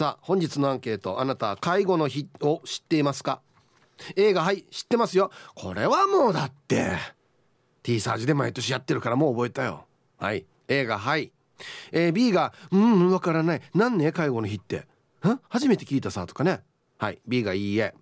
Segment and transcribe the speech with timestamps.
[0.00, 3.42] さあ本日のアンケートあなた介護の日を知っていますか
[4.16, 5.30] ？A がはい知ってますよ。
[5.54, 6.92] これはもうだって
[7.82, 9.84] T サージで毎年やってるからもう覚えたよ。
[10.16, 11.32] はい A がはい。
[11.92, 13.62] え、B が「うんわからない。
[13.74, 14.86] 何ね介護の日って。
[15.28, 16.62] ん初めて聞いたさ」とかね。
[16.96, 17.94] はい B がいいえ。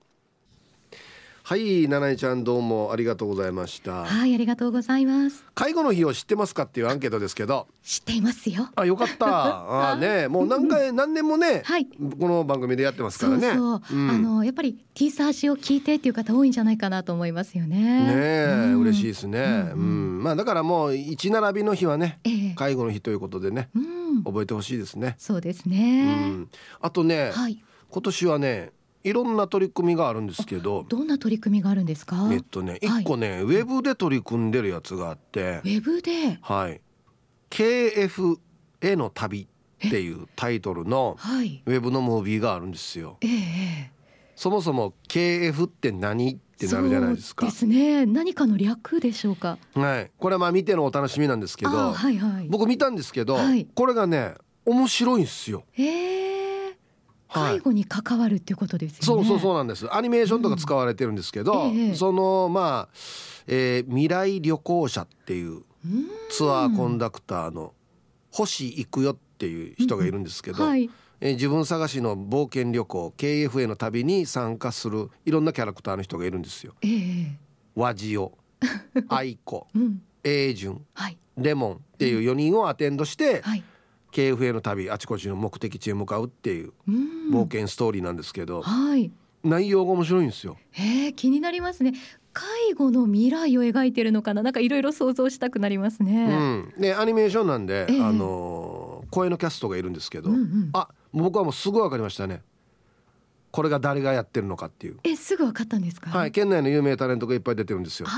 [1.49, 4.05] はい七重ちゃんどうもありがとうございました。
[4.05, 5.47] はいありがとうございます。
[5.55, 7.69] 介護の日を知ってますかっていうアンケートですけど。
[7.83, 8.69] 知っていますよ。
[8.77, 9.23] あよかった。
[9.93, 11.87] あねもう何回何年もね、はい。
[11.87, 13.55] この番組でやってますからね。
[13.55, 14.11] そうそう、ん。
[14.11, 17.79] あのやっぱり T サージを聞いてっていう方多いんじゃないかなと思いますよね。
[17.79, 18.81] ねえ、うん。
[18.83, 22.55] 嬉しいですね、うんまあだからもう一並びの日はねええ。
[22.57, 23.79] 介護の日ということでねう
[24.19, 24.23] ん。
[24.23, 26.49] 覚えてほしいですね、そうですうね、ん、
[26.83, 27.65] あとね、はい。
[27.91, 28.73] 今年はね
[29.05, 32.29] いろんな取り組みがあるんですけどどんな取り組みがあるんですか？
[32.33, 33.03] えっとねはい。
[33.03, 35.61] 一個ね、ウェブで取り組んでるやつがあって。
[35.65, 36.39] ウェブで？
[36.43, 36.81] はい。
[37.51, 38.37] KF
[38.83, 39.43] への旅
[39.87, 41.63] っていうタイトルのはい。
[41.65, 43.19] ウェブのムービーがあるんですよ。
[43.21, 43.91] えええ
[44.37, 47.47] そもそも KF って何ってなるじゃないですか。
[47.51, 48.07] そうですね。
[48.07, 49.59] 何かの略でしょうか？
[49.75, 50.11] はい。
[50.19, 52.47] これはまあ見てのお楽しみなんですけあど、はいはい。
[52.49, 53.67] 僕見たんですけど、はい。
[53.75, 55.65] これがね面白いんですよ。
[55.77, 56.19] ええ。
[56.21, 56.28] はい
[57.33, 59.05] 介護に関わるっていうことですよね。
[59.05, 59.93] そうそうそうなんです。
[59.95, 61.77] アニメーションとか使われてるんですけど、うん。
[61.79, 61.95] ええ。
[61.95, 62.95] そのまあ、
[63.47, 65.63] えー未来旅行者っていううん
[66.31, 67.73] ツアーコンダクターの
[68.31, 70.91] 星行くよっていう人がいるんですけど、はい。
[71.21, 76.75] えー自分探しの冒険旅行 KFA の旅に参加するいろんなキャラクターの人がいるんですよ。
[76.83, 77.37] ええ。
[77.75, 78.37] 和ジオ、
[79.09, 80.03] アイコ、うん。
[80.25, 81.19] エイジュン、はい。
[81.37, 83.63] レモンっていう4人をアテンドして、はい
[84.13, 87.31] KFA の旅あちこちの目的地へ向かうっていううん。
[87.31, 89.11] 冒険ストーリーなんですけど、はい。
[89.45, 90.57] 内容が面白いんですよ。
[90.75, 91.95] えー、気になりますね。
[92.33, 94.43] 介護の未来を描いてるのかな？
[94.43, 98.03] なんかいろいろ想像したくなりますうね、ん、でアニメーションなんで、ええ。
[98.03, 100.71] あのー声のキャストがいるんですけど、うんうん。
[100.75, 102.43] あ僕はもうすぐ分かりましたね。
[103.51, 106.11] これが誰がやってるのかっていう、えすぐ分かったんですか？
[106.11, 108.07] はい、県内の有名タレントがいっぱい出てるんですよ。
[108.09, 108.13] あ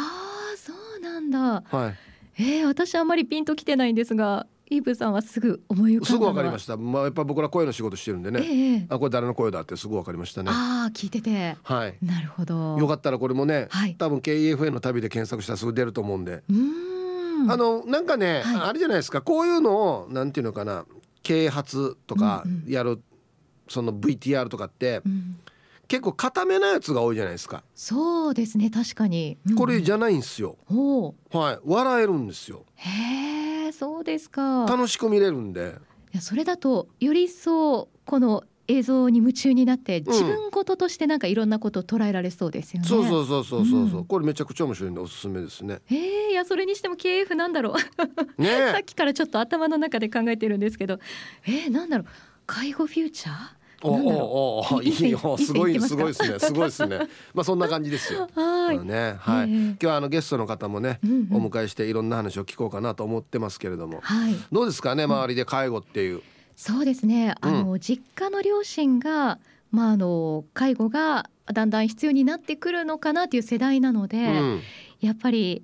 [0.54, 1.62] あそうなんだ。
[1.70, 10.50] はい、えー、私あんまりピンときてないんですがイーブさんはすぐ思い浮かんだすぐのは分かりました、まあ、やっぱ僕ら声の仕事してるんでね、ええあこれ誰の声だってすぐ分かりましたね。
[10.52, 11.56] ああ聞いてて。
[11.62, 11.96] はい。
[12.02, 12.78] なるほど。
[12.78, 13.96] よかったらこれもね、はい。
[13.96, 17.50] 多分 KEFA の旅で検索したらすぐ出ると思うんで、うーん。
[17.50, 18.68] あのなんかね、はい。
[18.68, 19.22] あれじゃないですか。
[19.22, 20.86] こういうのをなんていうのかな。
[21.22, 22.72] 啓発とかうんうん。
[22.72, 23.00] やる、
[23.68, 25.36] その VTR とかってうん。
[25.88, 28.70] 結構固めなやつが多いじゃないですか、そうですね。
[28.70, 29.56] 確かに、うん。
[29.56, 30.56] これじゃないんですよ。
[31.32, 31.58] はい。
[31.64, 32.64] 笑えるんですよ。
[32.76, 32.88] へ
[33.46, 34.66] えそうですか。
[34.68, 35.76] 楽しく見れるんで。
[36.12, 42.88] いやそれだとより一層この映像に夢中になって自分事としてなんかいろんなことを捉えられそうですよね。
[42.88, 44.04] そうそうそうそうそうそう、うん。
[44.04, 45.64] これめちゃくちゃ面白いんでおすすめです。
[45.64, 45.98] ねえー、
[46.30, 47.78] いやそれにしても KF なんだろう。
[47.82, 50.98] さっねきからちょっと頭の中で考えてるんですけど。
[51.46, 52.06] えー、なんだろう。
[52.46, 53.59] 介護フューチャー？
[53.82, 56.98] おおおおいいよすごいすごいですねすごいですね
[57.34, 61.00] まあそんな感じですよ、ねはい、今日はあのゲストの方もね、
[61.32, 66.22] お迎えしていろんな話を聞こうかなと思ってますけれどもはいどうですかね周りで介護っていう、
[66.56, 69.38] そうですねあの、実家の両親が
[69.70, 74.60] まああの介護がだんだん必要になってくるのかなという世代なので、うん
[75.00, 75.62] やっぱり、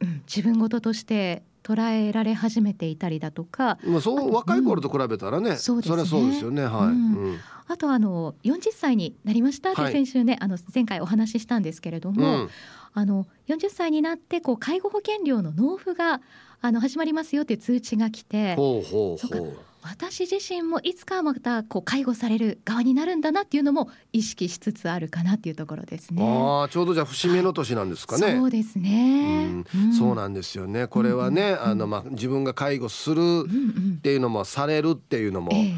[0.00, 3.78] うん、自分事として捉えられ始めていたりだとか。
[3.84, 6.04] まあそう若い頃と比べたらね、そうですね。
[6.04, 6.62] そうですよね。
[6.62, 7.14] はい、うん。
[7.14, 7.38] うん。
[7.66, 9.72] あとあの40歳になりました？
[9.72, 9.92] ってはい。
[9.92, 12.48] 先週ね、あの前回お話ししたんですけれども、うん。
[12.94, 16.22] あの40歳になってこう介護保険料の納付が
[16.62, 19.56] あの始まりますよっていう通知が来てほうほうほう
[19.88, 26.22] 私自身もいつかはまたこう介護される側になるんだなっていうのも意識しつつあるかなっていうところですね。
[26.22, 29.64] ああちょうどじゃあ節目の年なんですかね、そうですね。
[29.74, 29.92] うん。
[29.94, 30.86] そうななんですよね。
[30.88, 35.74] これはね、あのまあ自分が介護するうんうんっていうのもされるっていうのも、ええ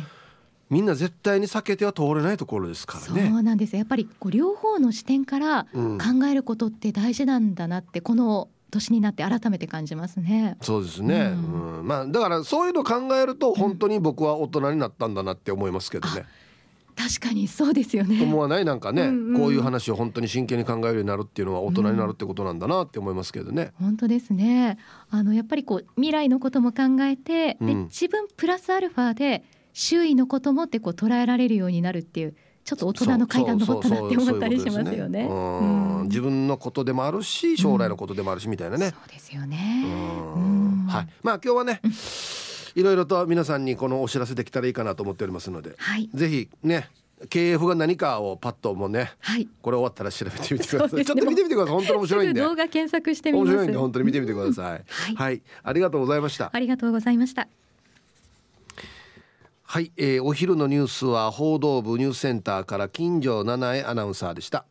[0.70, 3.30] みんな絶対に避けては通れないところですからそね。
[3.34, 3.72] うなんです。
[3.72, 5.98] よやっぱりこう両方の視点からうん。
[5.98, 10.56] 考えることって大事なんだなってこの年になって改めて感じますね。
[10.60, 16.24] そうですね、ううんまあだからそういうの考えると本当に僕は大人になったんだなって思いますけどね、
[16.98, 18.22] 確かにそうですよね。
[18.22, 23.72] 思わないなんかね、うんうんこういう話を本当に真剣に考えるようになるっていうのは大人になるってことなんだなって思いますけどね。
[23.78, 24.78] 本当ですね。
[25.10, 32.34] あのやっぱりこう未来のことも考えて、でうん自分プラスアルファで周囲のこともってこう捉えられるようになるっていう
[32.68, 35.26] ちょっと大人の階段登ったなって思ったりしますよね。
[36.04, 38.90] 自分のことでもあるし将来のことでもあるしみたいなね。
[38.90, 39.86] そうですよね。
[40.86, 41.08] はい。
[41.22, 41.80] まあ今日はね、
[42.74, 46.90] いろいろと皆さんにこのお知らせできたらいいかなと思っておりますので、はいぜひね
[47.30, 49.48] KF が何かをパッともうねはい。
[49.62, 50.98] これ終わったら調べてみてください。
[50.98, 51.74] ねちょっと見てみてください。
[51.74, 52.40] 本当に面白いんで。
[52.42, 53.48] 動画検索してみます。
[53.48, 54.64] 面白いんで本当に見てみてください。
[54.66, 54.84] はい
[55.16, 56.50] はい、ありがとうございました。
[56.52, 57.48] ありがとうございました。
[59.70, 64.64] はい、えー、お昼のニュースは報道部ニュースセンターから金城七重アナウンサーでした。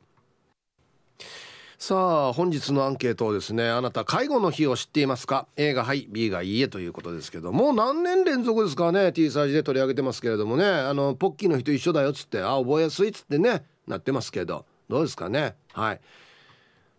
[1.78, 10.66] さあ本日のアンケートをですねあなた介護の日を知っていますか？A がはい B がいいえということですけどもう何年連続ですかね T サージで取り上げてますけれどもね。
[10.66, 15.54] あのポッキーの日と一緒だよっつってあ覚えやすいっつってねなってますけどどうですかね？
[15.74, 16.02] はい。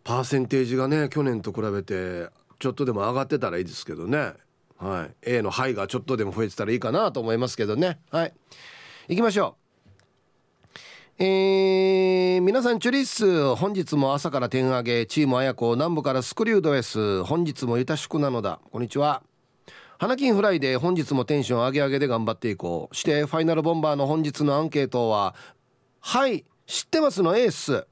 [0.05, 2.29] パーセンテージがね去年と比べて
[2.61, 4.35] ちょっとでも上がってたらいいですけどね。
[4.79, 5.15] はい。
[5.23, 7.99] A の「はい」がちょっとでも増えてたらいいかなと思いますけどね。
[8.11, 8.33] はい。
[9.09, 9.57] 行きましょ
[11.19, 11.23] う。
[11.23, 17.25] えー、皆さんチュリッス本日も朝から点上げチーム綾子南部からスクリュードエス。
[17.25, 18.61] 本日もゆたしくなのだ。
[18.71, 19.25] こんにちは。
[19.99, 22.95] 花金フライで本日もテンション上げ上げで頑張っていこう。
[22.95, 25.35] してファイナルボンバーの本日のアンケートは
[25.99, 27.37] はい知ってますの？
[27.37, 27.85] エース。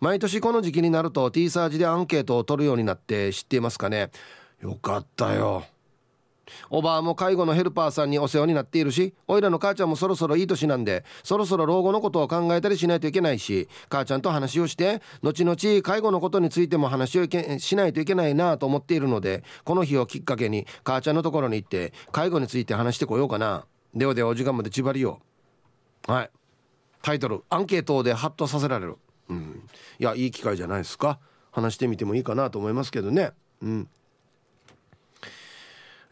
[0.00, 4.10] 毎年この時期になると T サージでアンケートを取るようになって知っていますかね？
[4.60, 5.64] よかったよ。
[6.70, 17.26] おばあも介護のヘルパーさんにお世話になっているしおいらの母ちゃんもそろそろいい年なんでそろそろ老後のことを考えたりしないといけないし母ちゃんと話をして後々介護のことについても話を
[17.58, 23.66] しないといけないなと思っているのでこの日をきっかけに母ちゃんのところに行って介護について話してこようかな。
[23.94, 25.20] ではではお時間まで縛りよ
[26.06, 26.30] はい。
[27.02, 27.42] タイトル。
[27.48, 28.96] アンケートでハッとさせられる。
[29.28, 29.62] うん。
[29.98, 31.18] いやいい機会じゃないですか。
[31.52, 33.32] 話してみてもいいかなと思いますけどね。
[33.62, 33.88] うん。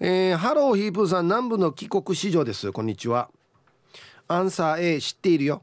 [0.04, 2.72] えー、ハローヒープーさん南部の帰国子女です。
[2.72, 3.30] こんにちは。
[4.26, 5.62] アンサー A 知っているよ。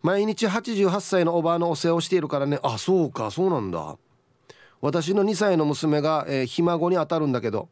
[0.00, 2.58] 毎日88歳のおばあのお世話をしているからね。
[2.62, 3.98] あそうかそうなんだ。
[4.80, 7.68] 私の2歳の娘が、えー、ひ孫に当たるんだけど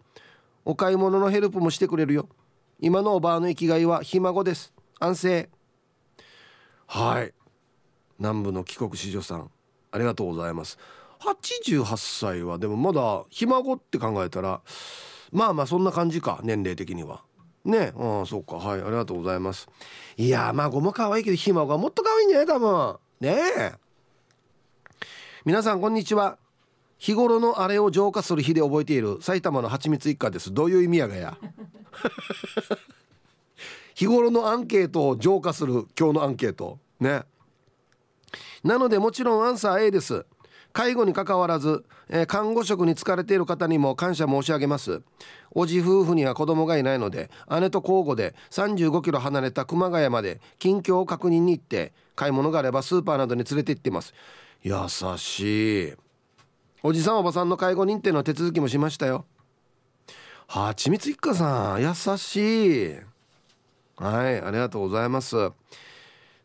[0.67, 2.29] お買い物のヘルプもしてくれるよ。
[2.81, 4.75] 今のおばあの生きがいはひ孫です。
[5.01, 5.49] 安静。
[6.87, 7.33] はい。
[8.19, 9.51] 南部の帰国子女さん
[9.91, 10.79] ありがとうございます。
[11.21, 14.61] 88歳はでもまだひ孫って考えたら
[15.33, 17.23] まあまあそんな感じか年齢的には。
[17.65, 17.93] ね。
[17.99, 18.57] ああそうか。
[18.57, 18.81] はい。
[18.81, 19.69] ありがとうございます。
[20.17, 22.47] いや孫も可愛いけどひ孫がもっと可愛いんじゃない？
[22.47, 22.97] 多分。
[23.21, 23.37] ね。
[23.59, 23.73] え
[25.45, 26.39] 皆さんこんにちは。
[26.99, 29.19] 日頃のあれを浄化する日で覚えている。
[29.21, 30.53] 埼玉の蜂蜜一家です。
[30.53, 31.39] どういう意味やがや。
[33.95, 35.87] 日頃のアンケートを浄化する。
[35.99, 36.79] 今日のアンケート。
[37.01, 37.23] ね。
[38.65, 40.27] なのでもちろんアンサー A です。
[40.73, 45.03] 介護にかかわらず、えー、看護職に疲れている方にも感謝申し上げます。
[45.51, 47.31] おじ夫婦には子供がいないので
[47.61, 54.15] 姉と交互で35キロ離れた熊谷まで近況を確認に行って買い物があればスーパーなどに連れて行ってます。
[54.63, 54.75] 優
[55.17, 55.93] しい。
[56.83, 59.25] おじさんおばさんの介護認定の手続きもしましたよ。
[60.47, 62.37] はちみつ一家さん優し
[62.93, 62.97] い。
[63.97, 65.37] はいありがとうございます。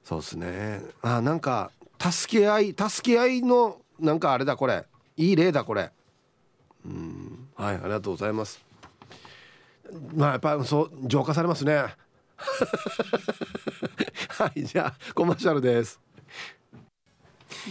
[0.04, 0.82] そうですね。
[1.02, 4.86] あなんか助け合い助け合いのなんかあれだこれ。
[5.18, 5.92] いい例だこれ。
[6.86, 7.48] うん。
[7.56, 8.64] はいありがとうございます。
[10.16, 11.96] まあやっぱそう浄化されますね。
[14.30, 16.00] はいじゃあコマーシャルです。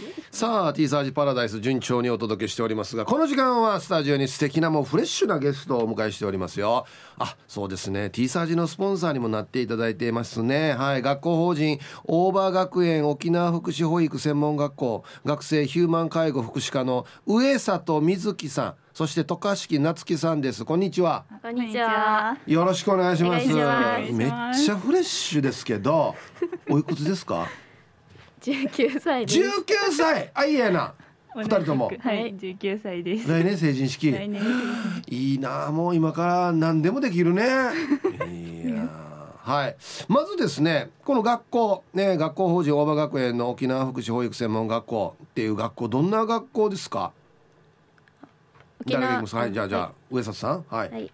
[0.31, 6.85] さあ T サージパラダイス順調にお届けしておりますがこの時間はスタジオに素敵なもうフレッシュなゲストをお迎えしておりますよ。
[7.19, 8.09] あそうですね。
[8.09, 10.73] T サージのスポンサーにもなっていただいていますね。
[10.73, 11.01] はい。
[11.01, 18.73] 学校法人オーバー学園沖縄福祉保育専門学校学生ヒューマン介護福祉課の上里瑞希さん。
[18.93, 20.65] そして渡嘉敷夏樹さんです。
[20.65, 21.25] こんにちは。
[21.41, 22.37] こんにちは。
[22.47, 23.47] よろしくお願いします。
[23.47, 24.29] めっ
[24.65, 26.15] ちゃフレッシュですけど
[26.69, 27.47] おいくつですか？
[28.43, 29.39] 十九歳です。
[29.39, 30.29] 19歳。
[30.33, 30.93] あいいやな。
[31.35, 31.89] 二人とも。
[31.99, 33.27] はい十九歳です。
[33.29, 34.11] 来年成人式。
[34.11, 34.41] 来年
[35.07, 37.43] いいなもう今から何でもできるね。
[38.29, 38.87] いや
[39.41, 39.75] はい。
[40.09, 47.11] まずですねこの学校ね学校法人大場学園の沖縄福祉保育専門学校っていう学校どんな学校ですか？
[48.81, 49.39] 沖縄誰がいますか？
[49.39, 50.65] はいじゃあじゃあ上里さん。
[50.69, 51.11] はい、はい。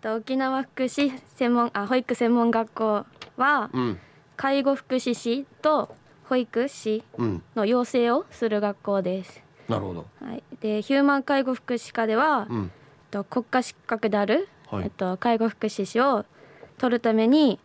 [0.00, 3.04] と沖縄福祉専門あ保育専門学校
[3.36, 3.98] はうん。
[4.34, 5.94] 介護福祉士と
[6.28, 7.42] 保育士うん。
[7.54, 9.42] の養成をする学校です。
[9.68, 10.06] なるほど。
[10.24, 10.42] はい。
[10.60, 12.70] でヒューマン介護福祉科では、うん。
[13.10, 14.84] と国家資格である、はい。
[14.84, 16.24] えっと介護福祉士を
[16.78, 17.58] 取るために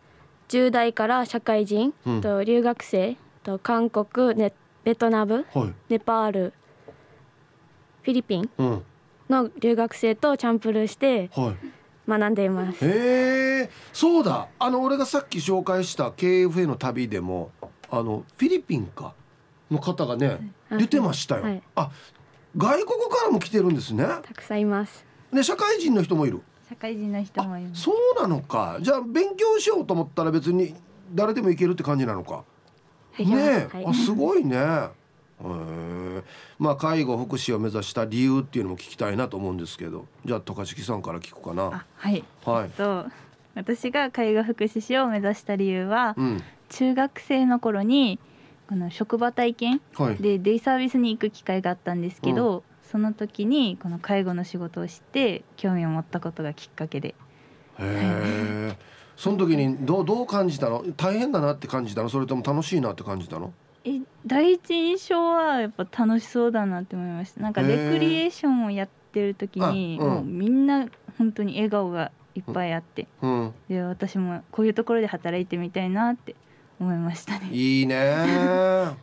[0.48, 2.20] 10代から社会人、うん。
[2.20, 4.52] と留学生と韓国ネ
[4.84, 5.74] ベトナムはい。
[5.88, 6.52] ネパール
[8.02, 8.82] フィリピンうん。
[9.28, 11.56] の留学生とチャンプルーしてはい。
[12.08, 12.78] 学んでいます。
[12.86, 14.48] へえそうだ。
[14.58, 17.50] あの俺がさっき紹介した KFA の旅でも
[17.90, 19.14] あのフィリピンか
[19.70, 20.78] の方がねはい。
[20.80, 21.62] 出てましたよ、はい。
[21.76, 21.90] あ
[22.56, 24.04] 外国からも来てるんですね。
[24.04, 25.04] たくさんいます。
[25.32, 26.40] で社会人の人もいる。
[26.68, 27.82] 社会人の人もいます。
[27.82, 28.78] そうなのか。
[28.80, 30.74] じゃあ勉強しようと思ったら別に
[31.14, 32.44] 誰でも行けるって感じなのか。
[33.18, 33.86] ねえ、はい。
[33.86, 34.56] あすごいね。
[34.56, 34.90] へ
[35.42, 36.22] え。
[36.58, 40.06] まあ介護福祉を目指した理由っていうのも聞きたいなと思うんですけど。
[40.24, 41.64] じゃあ渡嘉敷さんから聞くかな。
[41.64, 42.24] あはい。
[42.44, 42.70] はい。
[42.70, 43.06] と
[43.54, 48.18] 私が介護福祉士を目指した理由は、うん中学生の頃に
[48.68, 50.16] この職場体験はい。
[50.16, 57.08] でデイサービスに行く機会があったんですけど、その時にこの介護の仕事を知って興味を持ったことがきっかけで。
[57.08, 57.14] へ
[57.80, 58.76] え
[59.16, 60.84] その時にどうどう感じたの？
[60.96, 62.08] 大変だなって感じたの？
[62.08, 63.52] それとも楽しいなって感じたの？
[63.84, 67.40] え第一印象はやっぱ楽しそうだなって思いました。
[67.40, 70.10] なんかレクリエーションをやってる時に、あうん。
[70.10, 73.54] もうみんな本当に笑顔がいっぱいあって、うん。
[73.68, 76.36] で私もこういうところで働いてみたいなって
[76.80, 77.48] 思いましたね。
[77.50, 78.94] いいね。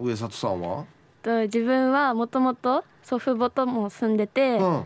[0.00, 0.06] うん。
[0.06, 0.84] 上里さんは？
[1.22, 4.84] と自分はもともと祖父母とも住んでて、うん。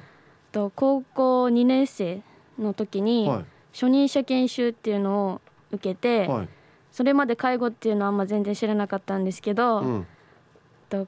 [0.52, 2.23] と高校2年生
[2.58, 6.49] の時には初任者研修っていうのを受けて、いはい。
[6.92, 10.06] それまで介護っていうのはあんま全然知らなかったんですけど、うん。
[10.88, 11.06] と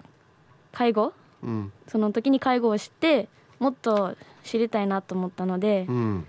[0.72, 1.12] 介護？
[1.42, 1.72] うん。
[1.86, 6.26] その時に介護を知ってもっと知りたいなと思ったので、うん。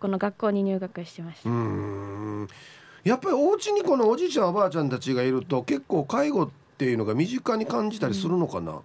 [0.00, 1.50] この学校に入学してました。
[3.04, 8.80] うんやっぱりお家にこのおじいちゃんおばあちゃんたちがいると結構介護っていうのが身近に感じたりするのかな、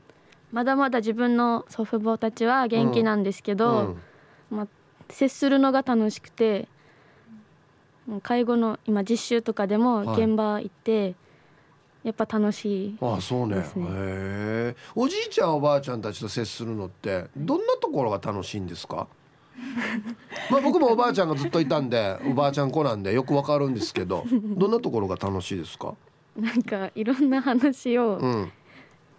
[0.52, 3.98] まだまだ自分の祖父母たちは元気なんですけうど、ん。
[4.50, 4.68] まあ、
[5.10, 6.68] 接するのが楽しくて
[8.24, 10.24] 介護の今実習とかでもはい。
[10.24, 11.16] 現場行って、
[12.04, 13.56] やっぱ楽しいああそうね。
[13.56, 13.86] ですね。
[13.88, 19.08] へえおじいちゃんおばあちゃんたちと接するのってどんなところが楽しいんですか？
[20.50, 25.96] まあ僕もおばあちゃんがずっといたんでおばあちゃん子なんでよくわかるんですけどどんなところが楽しいですか？
[26.36, 28.52] なんかいろんな話をうん。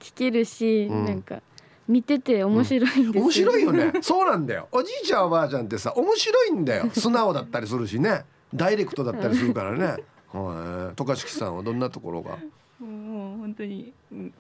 [0.01, 1.05] 聞けるし、うん。
[1.05, 1.43] なんか
[1.87, 3.93] 見てて面白いんですよ、面白いよね。
[4.01, 4.67] そうなんだよ。
[4.73, 6.89] おじいちゃんおばあちゃんってさ面白いんだよ。
[6.91, 8.25] 素直だったりするしね。
[8.55, 9.85] ダイレクトだったりするからね。
[10.33, 10.97] はい。
[10.97, 12.39] 渡嘉敷さんはどんなところが？
[12.79, 14.33] もう本当にうん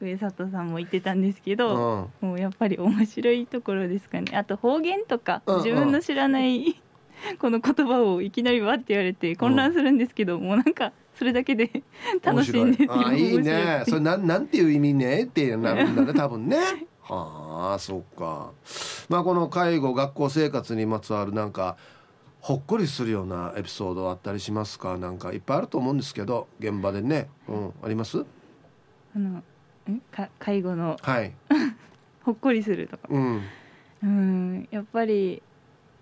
[0.00, 2.26] 上里さんも言ってたんですけうど、ん。
[2.26, 4.36] もうやっぱり面白いところですかね。
[4.36, 6.80] あと方言とか、自分の知らない
[7.40, 11.82] この言葉をいきなりわって言われて混乱するんですけど、もうなんかそれだけで
[12.22, 12.92] 楽しいんですよ。
[12.92, 13.14] 面白い。
[13.14, 13.82] あいいね。
[13.86, 16.58] それなんなんていう意味ねってなるんだね多分ね。
[17.08, 18.50] はあそっか。
[19.08, 21.76] まあこの介護学校生活にまつわるなんか
[22.40, 24.98] ほっこりするようなエピソードあったりしますか？
[24.98, 27.28] なんかいっぱいあると思うんですけど現場でね。
[27.48, 28.26] うんあります？
[29.14, 29.44] あのん
[30.10, 30.96] か介護の。
[31.00, 31.32] はい。
[32.24, 33.08] ほっこりするとか。
[33.08, 33.42] うん。
[34.02, 34.68] うん。
[34.70, 35.42] やっぱり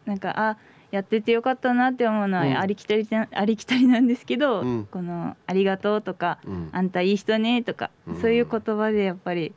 [0.07, 0.57] なんかあ
[0.91, 2.59] やっててよかったなって思うのは、うん。
[2.59, 4.87] ありきたりなありきたりなんですけど、うん。
[4.87, 8.21] この「ありがとう」とかうん「あんたいい人ね」とか、うん。
[8.21, 9.55] そういう言葉でやっぱり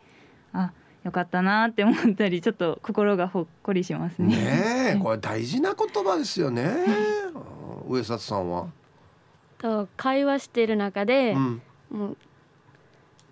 [0.54, 0.72] あ
[1.04, 4.36] よかったなって思ったりちょっと心がほっこりしますね。
[4.36, 6.64] ねえ これ大事な言葉ですよね。
[6.64, 7.48] うん
[7.90, 8.68] 上里さんは。
[9.60, 11.62] と会話している中で、うん。
[11.90, 12.18] もう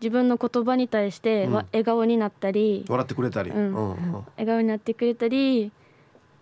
[0.05, 1.65] 自分の言葉に対してわうん。
[1.73, 3.49] 笑顔になったり、笑ってくれたり。
[3.49, 3.73] うん。
[4.37, 5.71] 笑顔になってくれたり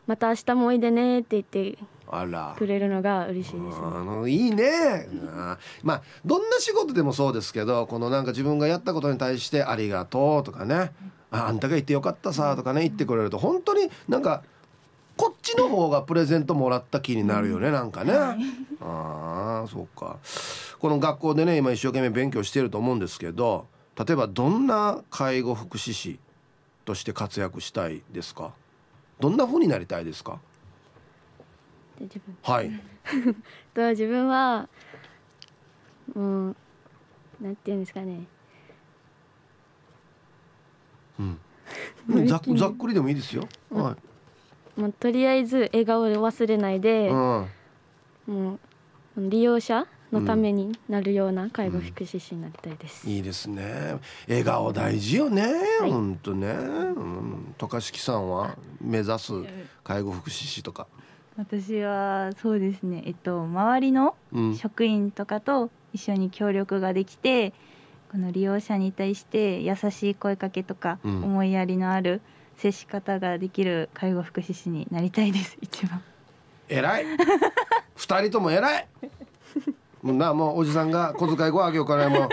[0.05, 1.43] また明日もおいでねって言っ
[1.73, 1.77] て
[2.09, 2.55] あら。
[2.57, 3.85] くれるのが嬉しいですね。
[3.85, 5.57] あのいいね、うん。
[5.81, 10.91] まあどんな仕事でもそうですけどこのなんか自分がやったことに対して「ありがとう」とかね
[11.31, 14.43] 「ああんたが言ってよかったさ」とかね言ってくれると本当になんか
[15.15, 18.13] こっちの方がプレゼントもらった気になるよねなんかね。
[18.81, 20.17] ああそうか。
[20.79, 23.67] この学校でね今一生懸命勉強していると思うんですけど
[23.97, 26.19] 例えばどんな介護福祉士
[26.85, 28.51] として活躍したいですか？
[29.19, 30.39] どんな風になりたいですか？
[32.41, 32.71] はい、
[33.73, 34.67] と 自分は
[36.15, 36.55] もう
[37.39, 38.25] なんていうんですかね。
[41.19, 41.39] うん、
[42.27, 42.41] ざっ
[42.73, 43.47] くりでもいいですよ。
[43.69, 44.12] はい。
[44.75, 47.47] もうとりあえず笑顔を忘れないで、うん、
[48.27, 48.59] もう
[49.17, 53.09] 利用者のためになるような介護福祉士になりたいです。
[53.09, 53.97] いいですね。
[54.27, 55.41] 笑顔大事よね。
[55.79, 56.47] はい本当ね。
[56.47, 59.33] うん、渡嘉敷さんは目指す
[59.83, 60.87] 介護福祉士とか。
[61.35, 64.55] 私はそうですね、えっと、周りのうん。
[64.55, 67.53] 職員とかと一緒に協力ができて
[68.11, 72.21] この利用者に対して優しい声かけとか、うん思いやりのある
[72.57, 75.57] 接し方ができる介護福祉士になりたいです。
[75.61, 76.01] 一番。
[76.69, 77.05] 偉い。
[77.95, 78.87] 二人とも偉い。
[80.01, 82.29] もうなもうおじさんが小遣い5あげようからもう。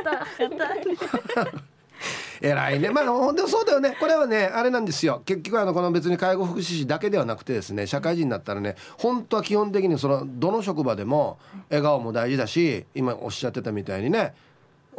[2.40, 2.90] 偉いね。
[2.90, 3.96] まあほんでもそうだよね。
[4.00, 5.22] これはねあれなんですよ。
[5.24, 14.34] 結局あのこの別に介護福祉士だけではなくてですね社会人になったらね本当は基本的にそのどの職場でも笑顔も大事だし今おっしゃってたみたいにね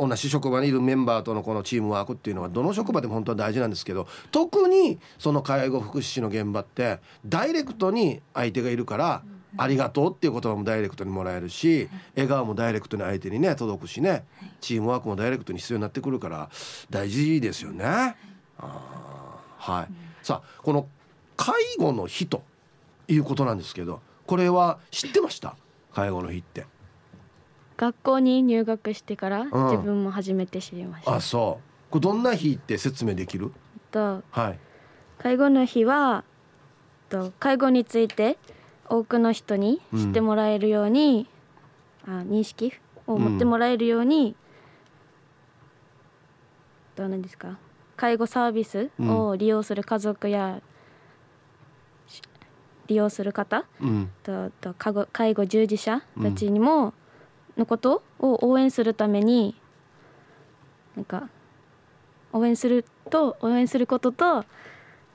[0.07, 9.21] 同じ職場にいるメンバーとのこのチームワークっていうのはどの職場でも本当は大事なんですけど特にその介護福祉士の現場ってダイレクトに相手がいるから
[9.57, 14.25] 「ありがとう」っていう言葉もダイレクトにもらえるし笑顔もダイレクトに相手にね届くしね
[14.59, 16.49] チームワークもダイレクトに必要になってくるから
[16.89, 17.85] 大事ですよね。
[17.85, 19.87] あーはい、
[20.23, 20.87] さあこの
[21.37, 22.43] 介護の日と
[23.07, 25.55] いうことなんですけどこれは知ってました？
[25.93, 26.65] 介護の日って
[27.81, 29.45] 学校に入学してからん。
[29.47, 31.91] 自分も初めて知りました、あそう。
[31.91, 33.51] これどんな日って説明できる？
[33.89, 34.59] とはい。
[35.17, 36.23] 介護の日は
[37.09, 38.37] と介護について
[38.87, 41.27] 多くの人に知ってもらえるように、
[42.05, 42.71] あ認識
[43.07, 44.35] を持ってもらえるように、
[46.95, 47.57] どうなんですか？
[47.97, 50.61] 介護サービスを利用する家族や、
[52.07, 52.21] し
[52.85, 54.11] 利用する方うん。
[54.21, 56.93] とと介護介護従事者たちにも、
[57.57, 59.55] のことを応援するために
[60.95, 61.29] なんか
[62.33, 64.45] 応援すると応援することと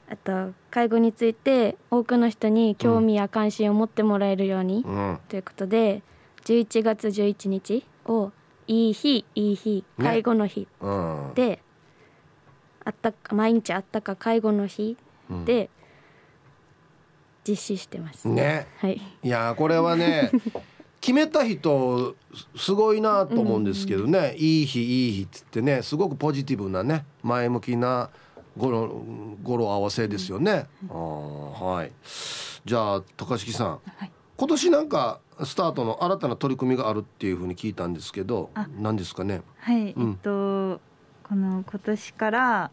[0.08, 5.18] あと介護について多くの人に興味や関心を持ってもらえるように、うん。
[5.28, 6.02] ということで
[6.44, 8.30] 11月11日を
[8.68, 10.04] いい日いい日ね。
[10.04, 11.32] 介護の日うん。
[11.34, 11.60] で、
[12.84, 14.96] あったか毎日あったか介護の日
[15.44, 15.70] で
[17.46, 18.28] 実施してます。
[18.28, 18.68] ね。
[18.78, 19.00] はい。
[19.22, 20.30] いやーこれはね
[21.06, 22.16] 決めた人
[22.56, 28.10] すすごいなと思うんですけどね、いい日いい日っつってねすごくポジティブなね前向きな
[28.56, 29.04] 語呂
[29.40, 31.92] 語呂合わせですよね、あーはい。
[32.64, 34.10] じゃあ高敷さん、はい。
[34.36, 38.66] 今年なんかスタートの新たな取り組みがあるっていうふうに聞いたんですけどあ。
[38.76, 39.42] 何ですかね？
[39.58, 40.10] はい、うん。
[40.10, 40.80] えっと
[41.22, 42.70] この今年から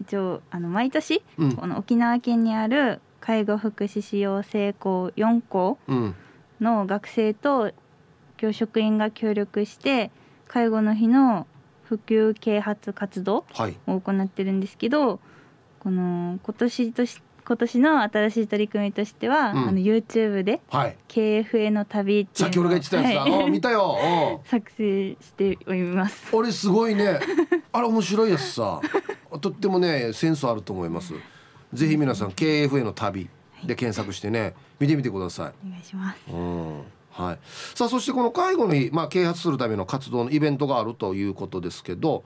[0.00, 1.52] 一応あの毎年、うん。
[1.54, 6.16] この沖縄県にある介護福祉士養成校4校うん
[6.60, 7.72] の学生と
[8.36, 10.10] 教職員が協力して
[10.48, 11.46] 介護の日の
[11.84, 13.76] 普及啓発活動はい。
[13.86, 15.20] を行ってるんですけど
[15.80, 19.68] この今年とし今年の新しい取り組みとしては、うん。
[19.68, 20.96] あの YouTube ではい。
[21.08, 23.44] KFA の旅っていうのをさっき俺が言ってたやつだ、はい。
[23.44, 23.98] あ見たよ。
[24.40, 24.48] うん。
[24.48, 26.34] 作成しております。
[26.34, 27.20] あれすごいね。
[27.70, 28.80] あれ面白いやつさ。
[29.42, 31.12] とってもねセンスあると思います。
[31.74, 33.28] ぜひ皆さん KFA の旅
[33.66, 35.66] で検索してね見てみてください。
[35.66, 36.20] お願いします。
[36.30, 36.82] うん。
[37.10, 37.38] はい、
[37.76, 42.24] さあそしてこの介護の日、まあ、啓発するための活動のイベントがあるということですけど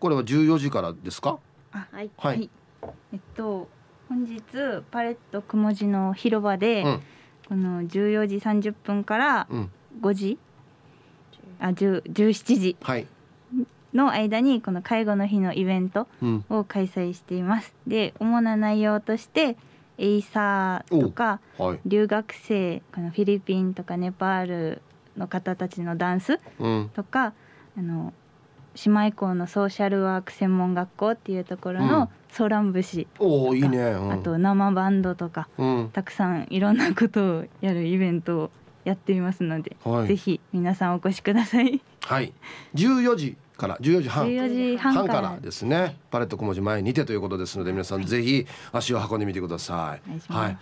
[0.00, 1.38] これは14時からですか？
[1.70, 2.10] はい。
[2.16, 2.50] はい、
[3.12, 3.68] えっと
[4.08, 4.40] 本日
[4.90, 7.00] パレットくもじの広場で、うん。
[7.48, 9.70] この14時30分からうん。
[10.00, 10.38] 5時、
[11.60, 13.06] あ10 17時はい、
[13.94, 17.74] の間にこの介護の日のイベントうん、を開催しています。
[17.86, 19.56] で主な内容として
[19.98, 24.82] エイサーとかはい、留学生このフィリピンとかネパール
[25.16, 27.34] の方たちのダンスうん、とか
[27.76, 28.12] あの
[28.86, 31.88] 姉妹校のソーシャルワーク専門学校っていうところうん。
[31.88, 38.50] のソーラン節、ね、うん、あと生バンドとかうん、たくさんいろんなことをやるイベントを
[38.84, 40.08] やっていますので、はい。
[40.08, 41.80] ぜひ皆さんお越しください。
[42.02, 42.32] はい、
[42.74, 44.26] 14時から14時半。
[44.26, 45.96] 14時半半かかららですね。
[46.10, 50.32] パレットくもじ前にてということですので皆さんぜひ足を運んでみてください。
[50.32, 50.58] はい。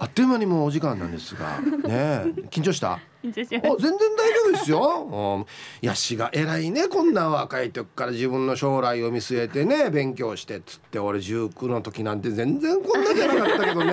[0.00, 2.24] あっという間にもうお時間なんですがねえ。
[2.50, 2.98] 緊張した？
[3.22, 5.08] 緊張しお全然大丈夫ですよ。
[5.10, 5.46] うん、
[5.82, 8.12] いやしが偉いねこんな若い時から。
[8.12, 13.92] 自分の将来を見据えてね勉強してっつって俺19の時なんて全然こんなじゃなかったけどね。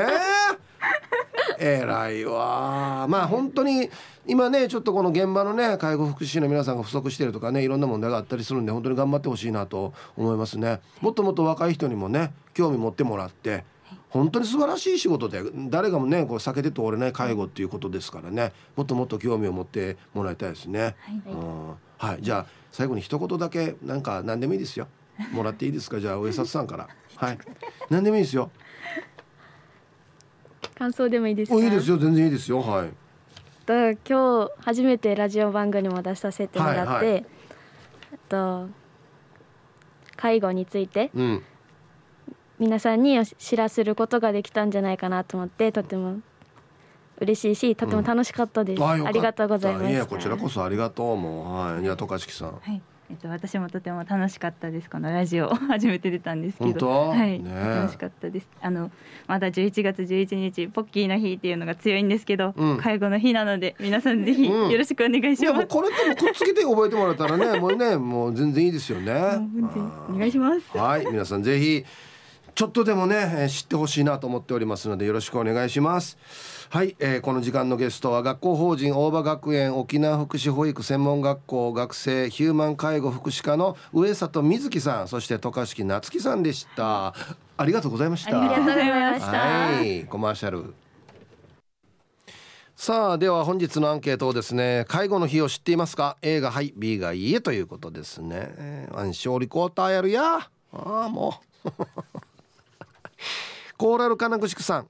[1.59, 3.89] 偉いわまあ本当に
[4.27, 13.63] 今ねちょっとこの現場のね介護福祉士の皆さんが不足してるとかねいろんな問題があったりするんで本当に頑張ってほしいなと思いますねもっともっと若い人にもね興味持ってもらって
[14.09, 20.95] 本当に素晴らしい仕事で誰がもねこう避けて通れない介護っていうことですからねもっともっと興味を持ってもらいたいですね。
[21.27, 24.87] うんはい、じゃあ最後に一言だけなんか何でもいいですよ。
[25.31, 25.99] もらっていいですか？
[25.99, 26.89] じゃあ上里さんから。
[27.15, 27.37] はい。
[27.89, 28.51] 何でもいいですよ。
[30.77, 31.55] 感想でもいいですか？
[31.55, 32.89] おいいですよ全然いいですよはい。
[33.65, 37.21] と今日初めてラジオ番組も出させてもらって、はいは
[38.13, 38.67] あと
[40.15, 41.43] 介護についてうん。
[42.57, 46.19] 皆さんに知らせることができたんじゃないかなと思ってとても
[47.19, 51.83] 嬉しいしとても楽しかったです、あよかったありがとうございましたいやこちらこそありがとうもうはい。
[51.83, 52.59] いや渡嘉敷さん。
[52.61, 52.81] はい。
[53.09, 54.89] えっと私もとても楽しかったです。
[54.89, 58.49] このラジオ 初めて出たんですけど、はい、ねえ楽しかったです。
[58.61, 58.89] あの
[59.27, 65.63] まだ11月11日ポッキーの日っていうのが強いんですけど、うん介護の日なので皆さんぜひうんよろしくお願いいします。
[65.63, 69.11] うこれともくっつけて覚えてもらえたらねもうねもう全然いいですよね。
[70.09, 70.77] お願いします。
[70.77, 71.85] はい皆さんぜひ
[72.55, 76.17] ちょっとでもねえー知ってほしいなと思っておりますのでよろしくお願いします。
[76.69, 87.13] はい、えーこの時間のゲストは学校法人大場学園沖縄福祉保育専門学校学生ヒューマン介護福祉課の上里瑞希さんそして渡嘉敷夏樹さんでした。
[87.57, 88.39] ありがとうございました。
[88.39, 89.31] ありがとうございました。
[89.31, 90.73] はい、コマーシャル。
[92.77, 98.87] さあでは本日のアンケートをですね介護の日を知っていますか？A がはい B がいいえということですね。
[98.93, 100.49] 暗証リコーターやるや。
[100.71, 101.69] ああもう
[103.77, 104.87] コーラル金具宿さん。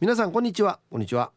[0.00, 0.78] 皆さんこんにちは。
[0.90, 1.32] こんにちは。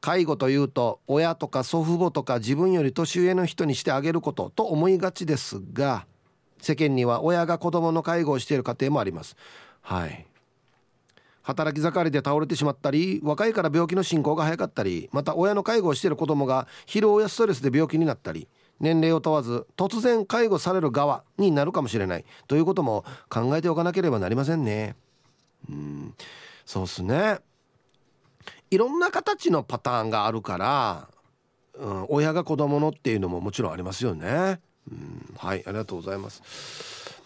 [0.00, 6.06] 介護というと親とか祖父母とか自分より年上の人にしてあげることと思いがちですが
[6.60, 9.36] 世間には親が子供の介護をしている家庭もあります。
[9.80, 10.26] はい。
[11.42, 18.46] 働き盛りで倒れてしまったり若いから病気の進行が早かったりまた親の介護をしている子供が疲労やストレスで病気になったり
[18.78, 24.94] 年齢を問わず突然介護される側になるかもしれないということも考えておかなければなりませんね
[25.68, 26.14] うん。
[26.64, 27.38] そうっすね。
[28.70, 31.08] いろんな形のパターンがあるから、
[31.74, 34.60] うん、親が子供のっていうのももちろんありますよね。
[34.90, 35.34] うん。
[35.36, 36.42] はいありがとうございます。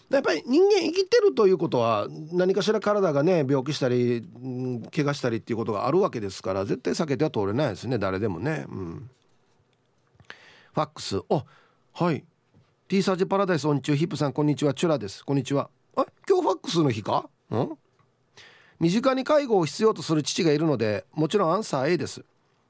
[0.09, 7.97] やっぱり人間生きてるということは何かしら体がね病気したり、うん、怪我したりっていうことがあるわけですから絶対避けては通れないですね。
[7.97, 8.65] 誰でもね。
[8.69, 9.09] うん。
[10.73, 11.19] ファックス。
[11.29, 11.43] お
[11.93, 12.23] はい。
[12.87, 14.73] T サージパラダイスオンチューヒップさんこんにちは。
[14.73, 15.25] チュラです。
[15.25, 15.69] こんにちは。
[15.95, 17.29] あ今日ファックスの日か？
[17.51, 17.77] ん？
[18.79, 22.23] 身近に介護を必要とする父がいるのでもちろんアンサー A です。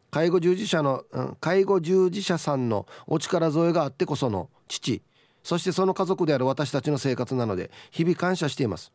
[0.09, 5.01] 介護従事者の、うん、介護従事者さんのお力添えがあってこその父
[5.43, 8.91] そしてその家族である私たちの生活なので日々感謝しています、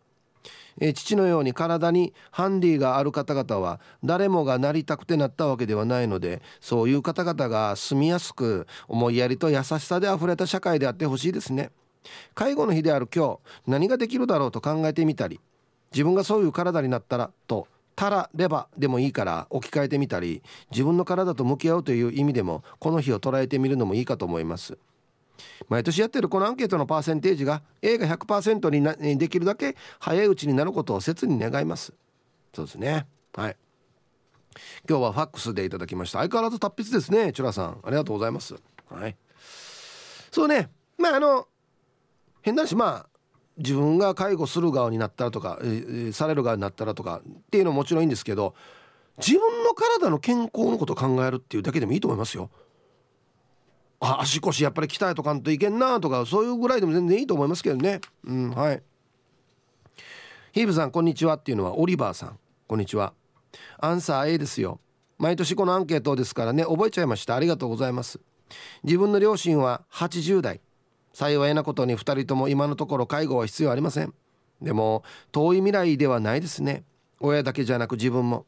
[0.81, 11.71] え父のように体にハンディがある方々は誰もがなりたくてなったわけではないのでそういう方々が住みやすく思いやりと優しさであふれた社会であってほしいですね。
[12.35, 15.41] 介護の日である今日何ができるだろうと考えてみたり
[15.93, 24.79] 自分がそういう体になったらとたらればでもいいから置き換えてみたり自分の体と向き合うという意味でもこの日を捉えてみるのもいいかと思います。
[25.69, 31.93] 毎年やってるこのアンケートのパーセンテージが A が100%になできるだけ早いうちになることを切に願います。
[32.55, 33.07] そうですね。
[33.35, 33.57] はい。
[34.89, 36.19] 今日はファックスでいただきました。
[36.19, 37.79] 相変わらず達筆ですねチュラさん。
[37.83, 38.55] ありがとうございます。
[38.89, 39.17] はい。
[40.31, 40.71] そうね。
[40.99, 41.49] まああの
[42.43, 43.12] 変な話まあ
[43.59, 48.55] 自分が介護する側になったらとか、えー、される側になったらとかっていうのももちろんいいんですけど
[49.19, 52.51] 自分の体の健康のことを考えるっていうだけでもいいと思いますよ。
[54.01, 58.01] あ足腰やっぱり鍛えとかんといけんなとかそういうぐらいでも全然いいと思いますけどね。
[58.25, 58.83] うんはい。
[60.53, 62.39] ヒーブさんこんにちはっていうのはオリバーさん。
[62.67, 63.13] こんにちは。
[63.79, 64.81] アンサー A ですよ。
[65.19, 67.37] 毎年このアンケートですからね覚えちゃいました。
[67.37, 68.19] ありがとうございます。
[68.83, 70.61] 自分の両親は80代。
[71.13, 74.15] 幸いなことに2人とも今のところ介護は必要ありません。
[74.61, 76.85] でも遠い未来ではないですね。
[77.21, 78.47] 親だけじゃなく自分も。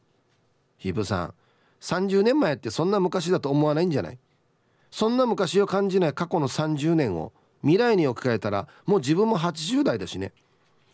[0.77, 1.33] ヒブさん
[1.81, 4.19] 30年前ってそんな昔だと思わないんじゃない？
[4.91, 10.33] そんな昔を感じない過去の30年を未来に置き換えたらもう自分も80代だしね。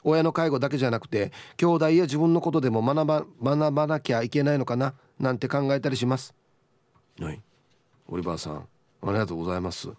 [0.03, 4.95] 親の介護だけじゃなくて兄弟や自分のことでも学ば学ばなきゃいけないのかな？
[5.19, 6.34] なんて考えたりします。
[7.19, 7.39] はい。
[8.07, 8.67] オリバーさん
[9.03, 9.89] ありがとうございます。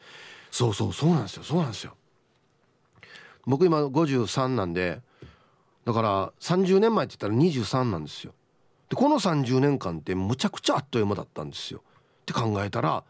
[0.53, 1.97] そうそうそうなんですよそうなんですよ
[3.47, 5.01] 僕今53なんで
[5.85, 8.35] だから30年前って言ったら23なんですよ
[8.89, 11.83] でこの30年間ってむちゃくちゃあっという間だったんですよ
[12.21, 13.03] って考えたら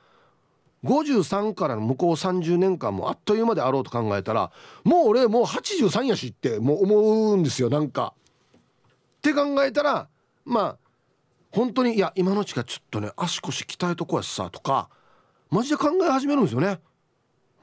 [0.84, 4.52] 53からの向こう30年間もあっという間であろうと考えたら
[4.84, 8.14] もう俺もう83やしってもう思うんですよなんか。
[9.18, 10.08] って考えたら
[10.44, 10.76] まあ
[11.52, 14.88] 本当にいや今のうちからちょっとね足腰鍛えとこやしさとか
[15.50, 16.80] マジで考え始めるんですよね。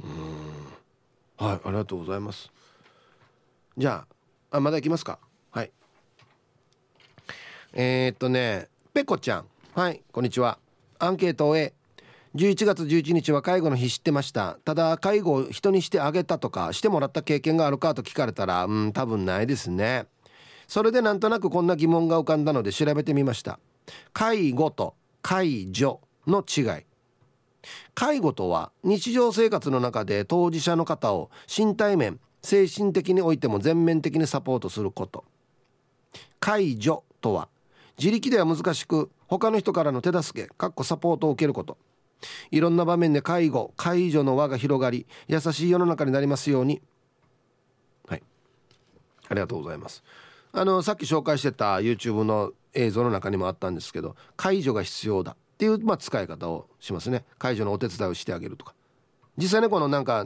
[0.04, 1.46] うん。
[1.48, 2.52] はいありがとうございます。
[3.78, 4.06] じゃ
[4.52, 5.20] ああまだいきますか？
[5.52, 5.72] はい。
[7.74, 9.46] えー、っとねペコちゃん。
[9.74, 10.60] はいこんにちは。
[11.00, 11.74] アンケートを終え
[12.36, 14.58] 11月11日は介護の日知ってました。
[14.66, 20.06] ただ介護を人にしてあげたとかしてもらった経験があるかと聞かれたらうん多分ないですね。
[20.68, 23.60] それでなんとなくこんな疑問が浮かんだので調べてみました。
[24.14, 26.86] 介護と介助の違い。
[27.94, 35.26] 介護とは日常生活の中で当事者の方を身体面精神的においても全面的にサポートすること。
[36.40, 37.50] 介助とは
[37.98, 41.78] 自力では難しく他の人からの手助けかっこサポートを受けること。
[42.52, 46.82] いろんな場面で介護介助の輪が広がり優しい世の中になりますように。
[48.08, 48.24] はい。
[49.30, 50.04] ありがとうございます。
[50.52, 55.36] あのさっき紹介してた YouTube の映像の中にもあったんですけど介助が必要だ。
[55.60, 57.26] っていう、まあ、使い方をしますね。
[57.38, 58.74] 介助のお手伝いをしてあげるとか。
[59.36, 60.26] 実際ねこのなんか、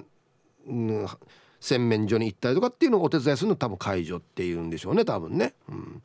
[0.68, 1.08] うん、
[1.60, 6.04] 洗面所に行ったりとかっていうのをお手伝いするの多分介助っていうんでしょうね多分ね、うん、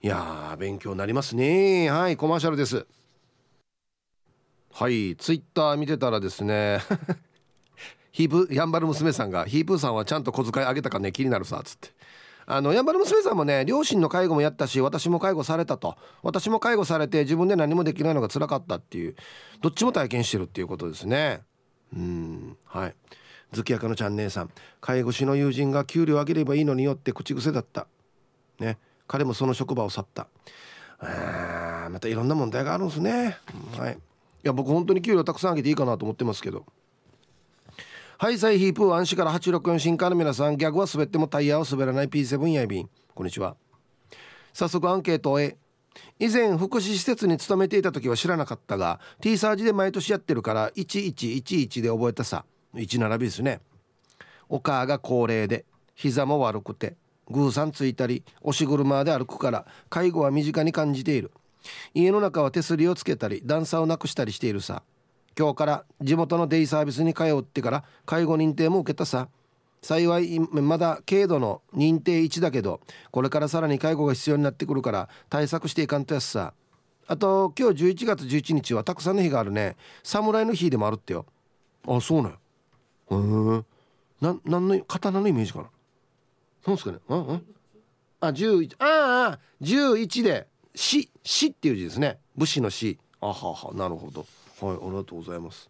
[0.00, 1.90] いや勉強になりますね。
[1.90, 2.86] はいコマーシャルです。
[4.72, 6.80] はいツイッター見てたらですね
[8.10, 11.90] ヒープやんばる娘さんがヒープーさんはちゃんと小遣いあげたかね気になるさっつって。
[12.46, 15.96] あの山田娘さんもね両親の介護もやったし私も介護されたと。
[16.22, 19.16] 私も介護されて自分で何もできないのが辛かったっていう
[19.60, 21.42] どっちも体験してるっていうことですね。
[21.92, 22.94] うんはい。
[23.52, 24.50] 月明のちゃん姉さん。
[24.80, 27.88] 介護士の友人が給料上げればいいのによって口癖だった。
[28.60, 28.78] ね。
[29.08, 30.28] 彼もその職場を去った。
[30.98, 33.38] あまたいろんな問題があるんですね。
[33.76, 33.94] はい。
[33.94, 33.96] い
[34.44, 36.64] や僕本当に給料たくさん上げていいかなと思ってますけど。
[38.18, 42.88] はいサイヒープー安心から864新刊の皆さんギャグは滑ってもタイヤは滑らない P7 やいびん。
[43.14, 43.56] こんにちは。
[44.54, 45.52] 早速アンケートを以
[46.18, 52.46] 前福祉施設に勤めていた時は知らなかったが T サージで毎年やってるから1111で覚えたさ。
[52.74, 53.60] 1並びですね。
[54.48, 56.96] お母が高齢で膝も悪くて
[57.28, 61.32] グーさんついたり押し車で歩くから介護は身近に感じている。
[61.92, 64.82] 家の中は手すりをつけたり段差をなくしたりしているさ。
[65.38, 69.28] 今日から地元のデイサービスに通ってから介護認定も受けたさ。
[69.82, 72.80] 幸いまだ軽度の認定1だけど
[73.12, 76.54] これからさらに介護が必要になってくるから対策していかんとやすさ。
[77.06, 79.76] あと今日11月11日はたくさんの日があるね。
[80.02, 81.26] 侍の日でもあるってよ。
[81.86, 82.30] あそうね。
[83.10, 83.64] へえ。
[84.20, 85.66] な何の刀のイメージかな。
[86.66, 86.98] なんすかね。
[87.08, 87.46] うんうん
[88.18, 92.18] あ11ああ11で「死」「死」っていう字ですね。
[92.34, 92.98] 武士の死。
[93.20, 94.26] あははなるほど。
[94.58, 95.68] はいありがとうございます。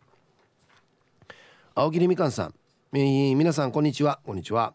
[1.75, 2.55] 青桐みかんさん、
[2.93, 4.21] えー、皆さんこんにちは。
[4.25, 4.75] こんにちは。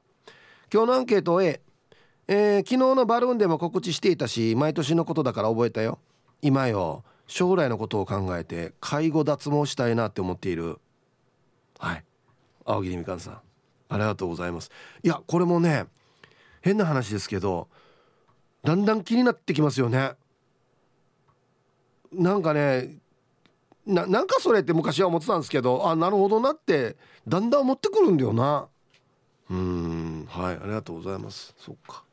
[0.72, 1.62] 今日のアンケート A
[2.28, 5.98] えー、昨日のバルーンでも告知していたし毎年のことだから覚えたよ。
[6.42, 7.06] 今よ。
[7.28, 10.80] 将来のことを考えて介護脱毛したいなって思っている。
[11.80, 12.04] はい。
[12.66, 13.42] 青桐みかんさん。
[13.88, 14.72] ありがとうございます。
[15.04, 15.86] いやこれもね
[16.60, 17.70] 変な話ですけど
[18.66, 20.12] だんだん気になってきますよね。
[22.12, 23.01] なんかね
[23.86, 26.96] ななんかそれって昔は思ってたんですけどあなるほどなって
[27.28, 28.68] だんだん思ってくるんだよな。
[29.50, 31.54] うんはいありがとうございます。
[31.58, 32.04] そっか。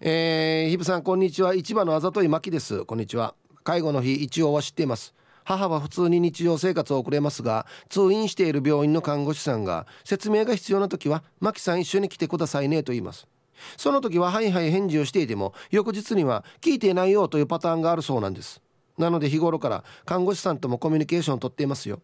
[0.00, 1.54] えー、ヒブさんこんにちは。
[1.54, 2.84] 市場のあざといまきです。
[2.84, 3.34] こんにちは。
[3.64, 5.14] 介護の日一応は知っています。
[5.44, 13.26] 母は普通に日常生活を送れますが通院している病院の看護師さんが説明が必要な時は「マキさん一緒に来てくださいね」と言います。
[13.76, 18.60] その時は「はいはい」返事をしていても翌日には「聞いていないよ」というパターンがあるそうなんです。
[19.02, 22.00] なので日頃から看護師さんともコミュニケーションをとっていますよ。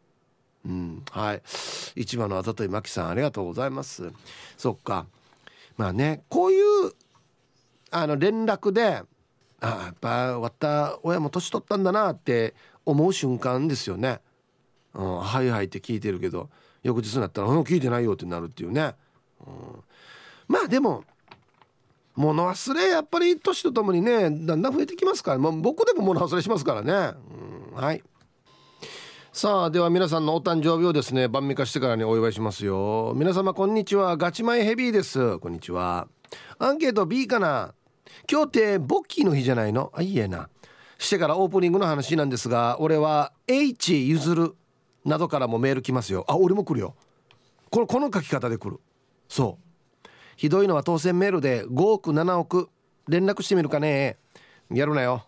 [0.66, 1.42] うんはい。
[1.96, 4.12] 市場のあざといマキさんありがとうございます。
[4.56, 5.06] そっか。
[5.76, 6.92] まあねこういう
[7.90, 9.02] あの連絡で
[9.60, 14.20] あやっぱわった親も年取ったんだなって思う瞬間ですよね。
[14.94, 16.50] うん、はいはいって聞いてるけど
[16.82, 18.94] 翌日になったら「うん聞いてないよ」ってなるっていうね。
[19.46, 19.84] うん、
[20.48, 21.04] まあでも
[22.18, 27.16] 物忘れやっぱり年とともにねだんだん増えてきますからもう僕でも物忘れしますからね。
[27.72, 28.02] うん、はい。
[29.32, 33.12] さあでは皆さんのお誕生日をですね晩味化してからにお祝いしますよ。
[33.14, 34.16] 皆様こんにちは。
[34.16, 35.38] ガチ前ヘビーです。
[35.38, 36.08] こんにちは。
[36.58, 37.72] アンケート B かな。
[38.28, 39.92] 今日ってボッキーの日じゃないの？
[39.94, 40.48] あいいえな。
[40.98, 44.56] してからオープニングの話なんですが俺は H 譲る
[45.04, 46.24] などからもメール来ますよ。
[46.26, 46.96] あ俺も来るよ。
[47.70, 48.80] このこの書き方で来る。
[49.28, 49.67] そう。
[50.38, 52.70] ひどいのは当選メールで5億7億
[53.08, 54.18] 連絡してみるかね。
[54.72, 55.24] やるなよ。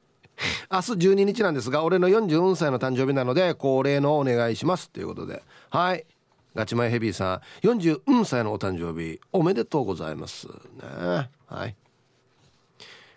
[0.70, 4.90] 明日12日なんですが俺の44歳の誕生日なので恒例のお願いします。
[4.90, 5.42] ということで。
[5.70, 6.04] はい。
[6.54, 7.66] ガチマイヘビーさん。
[7.66, 10.46] 44歳のお誕生日おめでとうございます。
[10.46, 10.52] ね。
[11.46, 11.74] はい。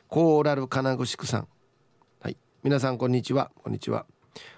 [0.07, 1.47] コーラル金具宿さん。
[2.21, 2.37] はい。
[2.63, 3.51] 皆さんこんにちは。
[3.61, 4.05] こんにちは。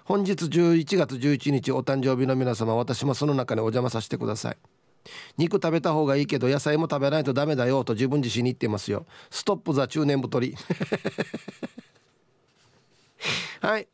[0.04, 4.79] 本日11月11日お誕生日の皆様私もその中にお邪魔させてください。
[5.36, 9.06] 肉食べた方がいいけど野菜も食べないとダメだよと自分自身に言ってますよ。
[9.30, 10.54] ストップザ中年太り。
[13.60, 13.88] はい。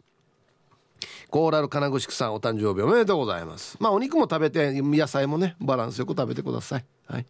[1.28, 3.76] コーラル金具さんお誕生日おめでとうございます。
[3.80, 6.84] まあお肉も食べて野菜もねバランスよく食べてください。
[7.06, 7.26] はい。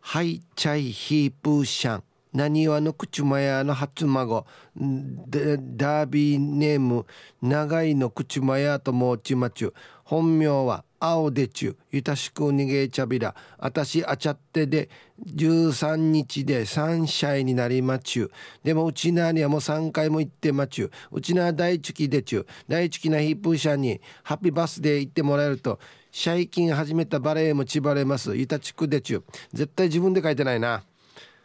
[0.00, 2.04] はいチャイヒープーシャン。
[2.32, 4.46] なにわの口まやの初孫。
[4.76, 7.06] ダービーネーム。
[7.42, 14.88] 長いの口まやともちまちゅ本名は青でちゅゆたしく逃げちゃびらあたしあちゃってで
[15.24, 18.30] 13日で3歳になりまちゅ
[18.62, 21.20] でもうちなにはもう3回も行ってまちゅう。
[21.20, 25.78] ちな大チキでちゅ大チキなヒップーシャにハッピーバスデー行ってもらえると
[26.12, 28.36] 最近始めたバレエもちばれます。
[28.36, 30.82] ゆたちくでちゅ絶対自分で書いてないな。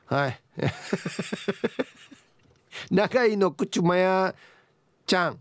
[0.06, 0.40] はい。
[2.90, 4.34] 長いの口まや
[5.06, 5.40] ちゃん。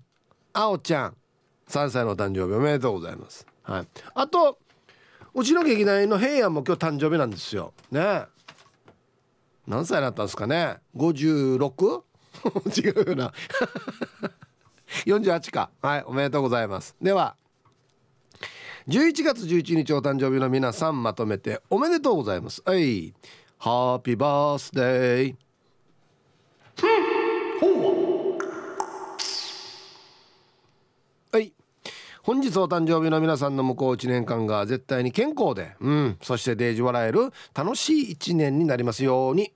[0.52, 1.16] あおちゃん。
[1.68, 3.49] 3歳の誕生日おめでとうございます。
[3.62, 3.86] はい。
[4.14, 4.58] あと
[5.34, 7.72] うちの劇団員の平安も今日誕生日なんですよ。
[7.90, 8.24] ね。
[9.66, 10.78] 何歳になったんですかね。
[10.96, 12.02] 56?
[12.76, 13.32] 違うよな
[15.06, 15.70] 48か。
[15.82, 16.96] はいおめでとうございます。
[17.00, 17.36] では
[18.88, 22.62] 11月11日お誕生日の皆さんまとめておめでとうございます。
[22.64, 23.14] はい
[23.58, 25.36] ハッピーバースデー。
[26.82, 26.88] は？
[28.36, 28.39] い
[32.22, 39.52] 本日お誕生日の皆さんの向こう1年間が絶対に健康で、うん、そしてデージ笑える楽しい1年になりますように。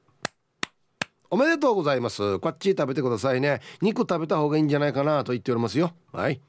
[1.30, 2.38] おめでとうございます。
[2.38, 3.60] こっち食べてくださいね。
[3.82, 5.92] 肉食べた方がいいんじゃないかなと言っておりますよ。
[6.12, 6.40] はい。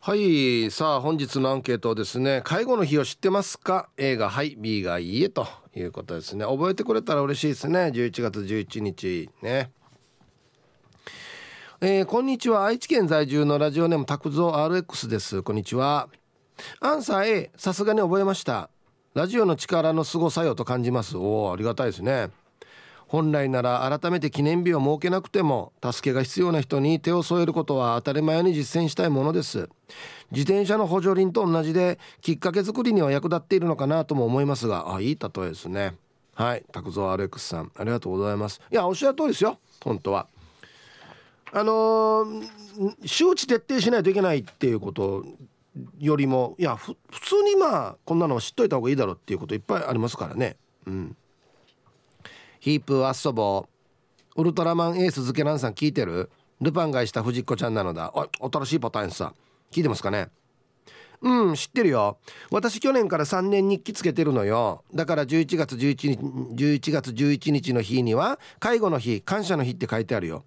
[0.00, 2.42] はいさあ本日のアンケートですね。
[2.44, 4.56] 介護の日を知ってますか？A がはい。
[4.56, 6.44] B がいいえということですね。
[6.44, 7.90] 覚えてくれたら嬉しいですね。
[7.94, 9.30] 11月11日。
[9.42, 9.72] ね。
[11.84, 12.64] えー、こんにちは。
[12.64, 15.42] 愛知県在住のラジオネーム拓蔵 RX です。
[15.42, 16.08] こんにちは。
[16.78, 18.70] アンサー A さすがに覚えました。
[19.14, 21.16] ラジオの力の凄さよと感じます。
[21.16, 22.30] おおありがたいですね。
[23.08, 29.68] 本来なら改めて記念日を設けなくても助けが必要な人に手を添えることは当たり前に実践したいものです。
[30.30, 35.96] 自転車の補助輪と同じできっかけ作りには役立っているのかなとも思いますがあいい例えですね。
[36.36, 36.64] はい。
[36.70, 38.60] 拓蔵アレックスさんありがとうございます。
[38.70, 39.58] いやおっしゃる通りですよ。
[39.82, 40.28] 本当は。
[41.52, 45.24] あのー、周知徹底しないといけないっていうこと
[45.98, 50.56] よりもいや普通にまあこんなの知っといた方がいいだろうっていうこといっぱいありますからね。
[50.86, 51.16] うん。
[52.60, 53.66] ヒープ遊ぼ
[54.36, 56.30] うウルトラマンエース漬けランさん聞いてる？
[56.60, 58.12] ルパンがした藤子ちゃんなのだ。
[58.40, 59.34] お新しいパターンさ。
[59.70, 60.28] 聞いてますかね？
[61.20, 62.18] うん知ってるよ。
[62.50, 64.84] 私去年から3年日記つけてるのよ。
[64.94, 70.44] だから11月11日11月11日の日には介護の日感謝の日って書いてあるよ。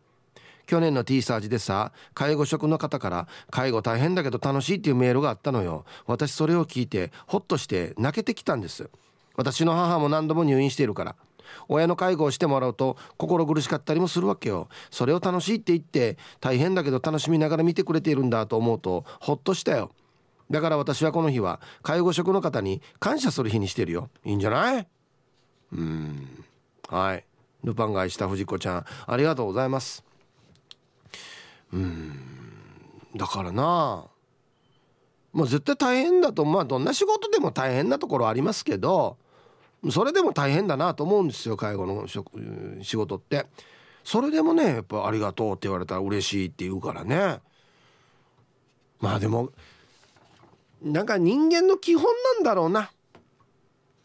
[0.66, 5.86] 去年の T サージでさ介護職の方から介護大変だけど楽しいっていうメールがあったのよ。
[6.06, 8.90] 私それを聞いてホッとして泣けてきたんです。
[9.36, 11.16] 私の母も何度も入院しているから。
[11.68, 14.68] 親の介護をしてもらうと心苦しかったりもするわけよ。
[14.90, 19.92] それを楽しいって言って大変だけど楽しみながら見てくれているんだと思うとホッとしたよ。
[20.50, 24.10] だから私はこの日は介護職の方に感謝する日にしてるよ。
[24.24, 24.88] いいんじゃない？
[25.74, 26.44] うん。
[26.90, 27.24] はい。
[27.64, 30.04] ルパンが愛した藤子ちゃんありがとうございます。
[31.76, 32.20] うん。
[33.16, 34.06] だからな。
[35.34, 39.18] もう絶対大変だとまあどんな仕事でも大変なところありますけど
[39.92, 43.46] それでも大変だなと思うんですよ介護の仕事って。
[44.06, 47.42] それでもねやっぱ「ありがとう」って言われたら嬉しいって言うからね。
[49.02, 49.50] まあでも
[50.82, 52.92] なんか人間の基本なんだろうな。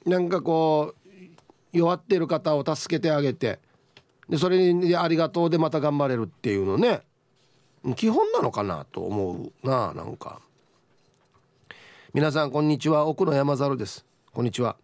[0.06, 1.08] なんかこう
[1.72, 3.60] 弱ってる方を助けてあげて。
[4.28, 7.02] でそれに「ありがとう」でまた頑張れるっていうのね。
[7.96, 10.40] 基本なのかなと思うななんか。
[12.12, 13.06] 皆さんこんにちは。
[13.06, 14.04] 奥野山猿です。
[14.32, 14.76] こんにちは。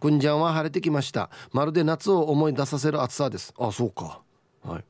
[0.00, 1.30] くんじゃんは晴れてきました。
[1.52, 3.52] まるで夏を思い出させる暑さです。
[3.58, 4.20] あそうか。
[4.62, 4.84] はい。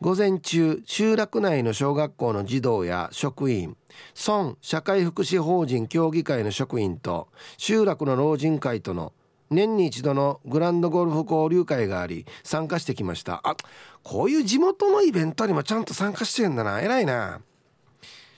[0.00, 3.76] 午前中集落内の小学校の児童や職員
[4.14, 9.12] 村社会福祉法人協議会の職員と集落の老人会との
[9.50, 13.40] 年に一度のグランドゴルフ交流会があり参加してきました。
[13.44, 13.56] あ
[14.02, 16.80] こういう地元のイベントにもちゃんと参加してるんだな。
[16.80, 17.40] 偉いな。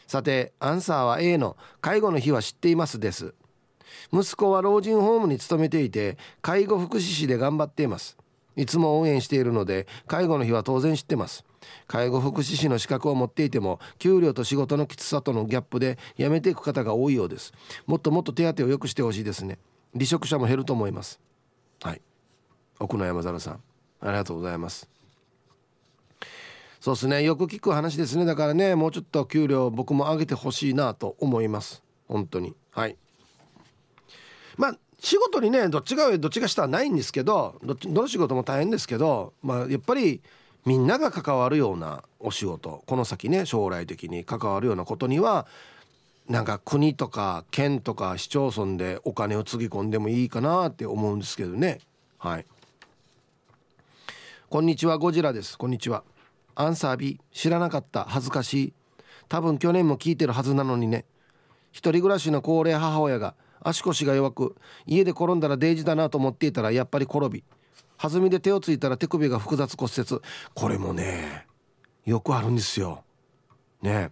[0.07, 3.35] さてアンサーは A の介護の日は知っていますです。
[4.12, 8.16] 息子は老人ホームに勤めていて介護福祉士で頑張っています。
[8.57, 11.45] いつも応援しているので介護の日は当然知ってます。
[11.87, 17.53] 介護福祉士の資格を持っていても給料と仕事のきつさとのギャップで辞めていく方が多いようです。
[17.87, 19.59] もっともっと手当を良くしてほしいですね。
[19.94, 21.20] 離職者も減ると思います。
[21.83, 22.03] はい。
[22.79, 23.61] 奥野山猿さん。
[24.01, 24.88] ありがとうございます。
[26.81, 27.22] そうですね。
[27.22, 28.25] よく聞く話ですね。
[28.25, 31.83] だからねもうちょっと給料僕も上げてほしいなと思います。
[32.09, 32.55] 本当に。
[32.70, 32.96] はい。
[34.57, 40.22] まあ仕事にねどっちが上どっちが下はないんですけどどどの仕事も大変ですけどまあやっぱり
[40.64, 45.46] みんなが関わるようなお仕事この先ね将来的に関わるようなことには
[46.29, 51.79] なんか国とか県とか市町村でお金をつぎ込んでもいいかなって思うんですけどね。
[52.19, 52.47] はい。
[54.49, 54.99] こんにちは。
[54.99, 55.57] ゴジラです。
[55.57, 56.03] こんにちは。
[56.57, 58.05] アンサー B 知らなかった。
[58.09, 58.73] 恥ずかしい。
[59.29, 61.05] 多分去年も聞いてるはずなのにね。
[61.71, 67.45] 一人暮らしの高齢母親が足腰が弱く家で転んだらデイジだなと思っていたらやっぱり転び
[67.99, 70.21] 弾みで手をついたら手首が複雑骨折。
[70.55, 71.47] これもね
[72.05, 73.05] よくあるんですよ。
[73.81, 74.11] ね。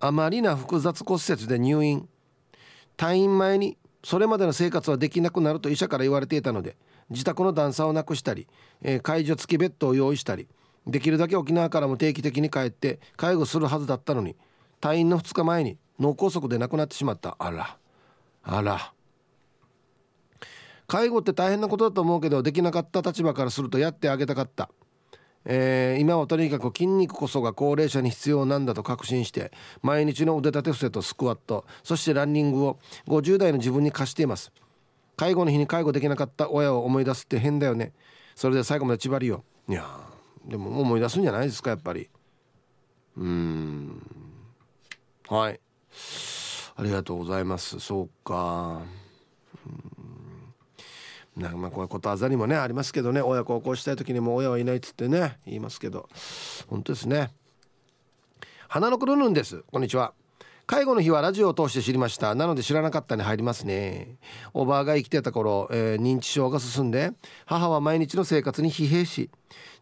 [0.00, 2.08] あまりな複雑骨折で入院。
[2.96, 6.76] 退院前にそれまでの生活はできなくなると医者から言われていたので
[7.10, 8.48] 自宅の段差をなくしたり、
[8.82, 10.48] えー、介助付きベッドを用意したり
[10.86, 14.36] できるだけ沖縄からも定期的に帰って介護するはずだったのに
[14.80, 17.36] 退院の2日前に脳梗塞で亡くなってしまった。
[17.38, 17.76] あら。
[18.42, 18.92] あら。
[20.86, 24.70] 介護って大変なことだと思うけどできなかった立場からするとやってあげたかった、
[25.50, 34.52] えー、今はとにかく筋肉こそが高齢者に必要なんだと確信して毎日の腕立て伏せとスクワットそしてランニングを50代の自分に課しています。
[35.16, 37.92] 介護の日に介護できなかった親を思い出すって変だよね。
[38.36, 39.42] それで最後まで縛りよ。
[39.68, 39.84] いや
[40.46, 42.10] でも思い出すんじゃないですかやっぱり。
[43.16, 44.02] うん。
[45.28, 45.60] はい。
[46.76, 47.80] ありがとうございます。
[47.80, 48.82] そうか。
[51.38, 56.08] なんかまあこういうことあざりもねありますけどね親孝行したい時にも親はいないっつってね言いますけど。
[56.66, 57.30] 本当ですね。
[58.68, 59.64] 花のくるぬんです。
[59.72, 60.12] こんにちは。
[60.66, 62.34] 介護の日はラジオを通して知りました。
[62.34, 64.18] なので知らなかったに入りますね。
[64.52, 67.12] おばあが生きてた頃、えー、認知症が進んで
[67.46, 69.30] 母は毎日の生活に疲弊し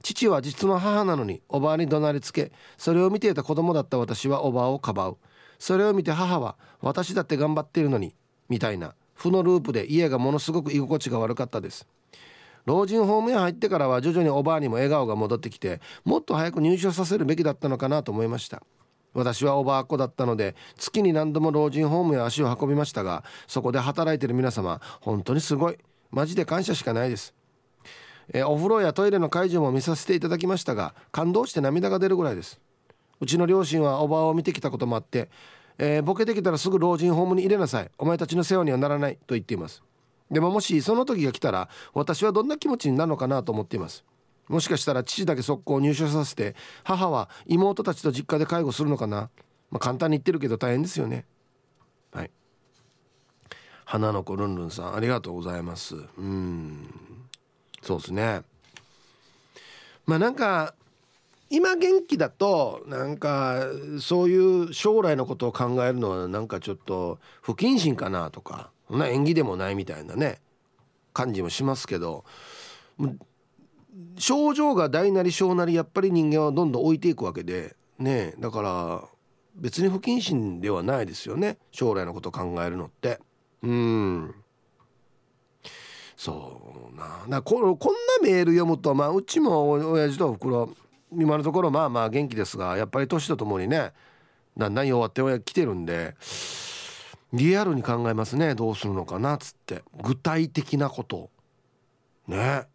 [0.05, 5.17] 父は実の母なのにおばあに怒鳴りつけそれを見ていた子供だった私はおばあをかばう。
[5.59, 8.15] それを見て母は私だって頑張っているのに
[8.49, 8.95] みたいな。
[9.17, 11.87] 負のループで家がものすごく居心地が悪かったです。
[12.67, 18.63] 老人ホームへ入ってからは徐々におばあにも笑顔が戻ってきてもっと早く入所させるべきだったのかなと思いました。
[19.15, 25.79] 私はおばあっ子だったので月に何度も老人ホームへ足を運びましたがそこで働いてる皆様本当にすごい。
[26.11, 27.35] マジで感謝しかないです。
[28.33, 32.61] えお風呂やトイレの介助も見させていただきましたが感動して涙が出るぐらいです。
[33.21, 35.31] うちの両親はおばあを見てきたこともあって、
[35.79, 37.91] えー、ボケてきたらすぐ老人ホームに入れなさい。
[37.99, 39.83] お前たちの世話にはならないと言っています。
[40.31, 44.05] でももしその時が来たら私はどんな気持ちになるのかなと思っています。
[44.49, 46.55] もしかしたら父だけ速攻入所させて
[46.85, 49.31] 母は妹たちと実家で介護するのかな、
[49.71, 51.27] まあ、簡単に言ってるけど大変ですよね。
[52.13, 52.31] はい。
[53.85, 55.97] 花の子ルンルンさんありがとうございます。
[56.19, 56.89] うん。
[57.83, 58.43] そうですね。
[60.07, 60.75] まあなんか
[61.49, 63.67] 今元気だとなんか
[64.01, 70.41] そういう将来のことを考えるのはなんかちょっと不謹慎かなとかな縁起でもないみたいなね
[71.13, 72.25] 感じもしますけど
[74.19, 79.05] 症状が大なり小なりやっぱり人間はどんどん置いていくわけでねだから
[79.55, 83.21] 別に不謹慎ではないですよね将来のことを考えるのって。
[83.63, 84.35] うん。
[86.17, 87.25] そうな。
[87.27, 90.71] なここんなメール読むとまあうちも親父とおふくろ
[91.13, 93.93] 今のところまあまあ元気ですがやっぱり年とともにね
[94.57, 96.15] だんだん弱って親来てるんで
[97.33, 98.55] リアルに考えますね。
[98.55, 99.83] どうするのかなっつって。
[100.03, 101.31] 具体的なこと。
[102.29, 102.67] ね。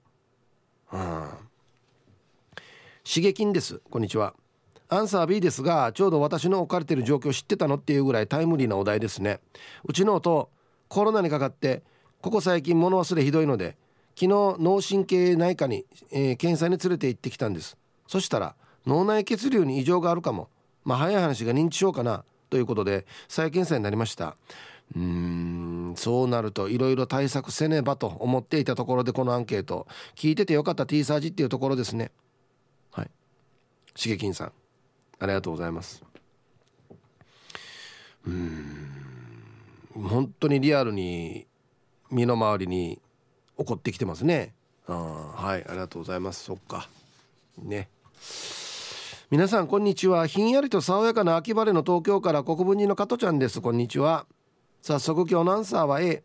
[0.91, 1.29] うん。
[3.03, 3.81] 刺激です。
[3.89, 4.35] こんにちは。
[4.89, 9.39] アンサー B ですがちょうど私の置かれてる状況知ってたのっていうぐらいタイムリーなお題ですね。
[9.85, 10.49] うちの音
[10.89, 11.81] コロナにかかって
[12.21, 13.77] ここ最近物忘れひどいので
[14.19, 14.27] 昨日
[14.59, 17.77] 脳神経内科に、えー、検査に連れて行ってきたんです。
[18.11, 18.55] そしたら
[18.85, 20.49] 脳内血流に異常があるかも。
[20.83, 22.25] まあ早い話が認知症かな。
[22.49, 24.35] ということで再検査になりました。
[24.93, 29.87] うーんそうなるといろいろ対策せねばと思っていたところでこのアンケート。
[30.17, 32.11] 聞いててよかった T サージっていうところですね。
[32.91, 33.09] はい。
[33.95, 34.51] しげきんさん。
[35.19, 36.03] ありがとうございます。
[38.27, 38.91] うん
[39.93, 41.47] 本当にリアルに
[42.09, 42.99] 身の回りに
[43.57, 44.53] 起こってきてますね。
[44.85, 46.43] あはいありがとうございます。
[46.43, 46.89] そっか。
[47.57, 47.87] ね。
[49.29, 50.27] 皆さんこんにちは。
[50.27, 53.61] ひんやりと爽やかな秋晴れの東京から国分寺の加トちゃんです。
[53.61, 54.25] こんにちは。
[54.81, 56.23] 早速今日のアンサーは A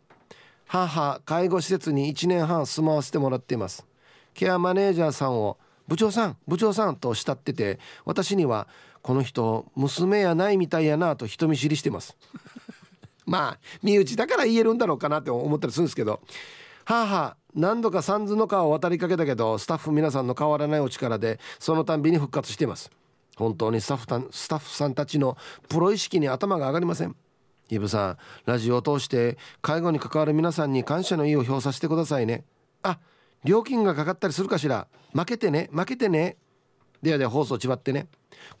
[0.65, 3.85] 母介護施設に1年半住まわせてもらっています。
[4.33, 8.67] ケアマネージャーさんを部長さん部長さんと慕ってて私には
[9.01, 12.17] この人娘やないみたいやなと人見知りしてます。
[13.25, 16.19] まあ身内だから言えるんだろうかなって思ったりするんですけど。
[16.87, 22.91] 母何度か三途の川を渡りかけたけどスタッフ皆さんの変わらないお力でそのたんびに復活しています。
[23.35, 25.37] 本当にスタッフたスタッフさんたちの
[25.67, 27.15] プロ意識に頭が上がりません。
[27.69, 32.45] イブさんラジオを通して介護に関わる皆さんに感謝の意を表させてくださいね。
[32.83, 32.99] あ
[33.43, 34.87] 料金がかかったりするかしら。
[35.13, 36.37] 負けてね負けてね。
[37.01, 38.07] ではでは放送ちばってね。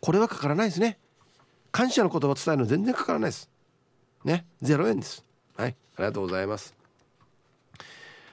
[0.01, 0.97] これはかからないですね。
[1.71, 3.47] 感謝の言葉を伝えるの全然かからないです。
[4.25, 5.23] ね0円です。
[5.55, 6.76] はいありがとうございます。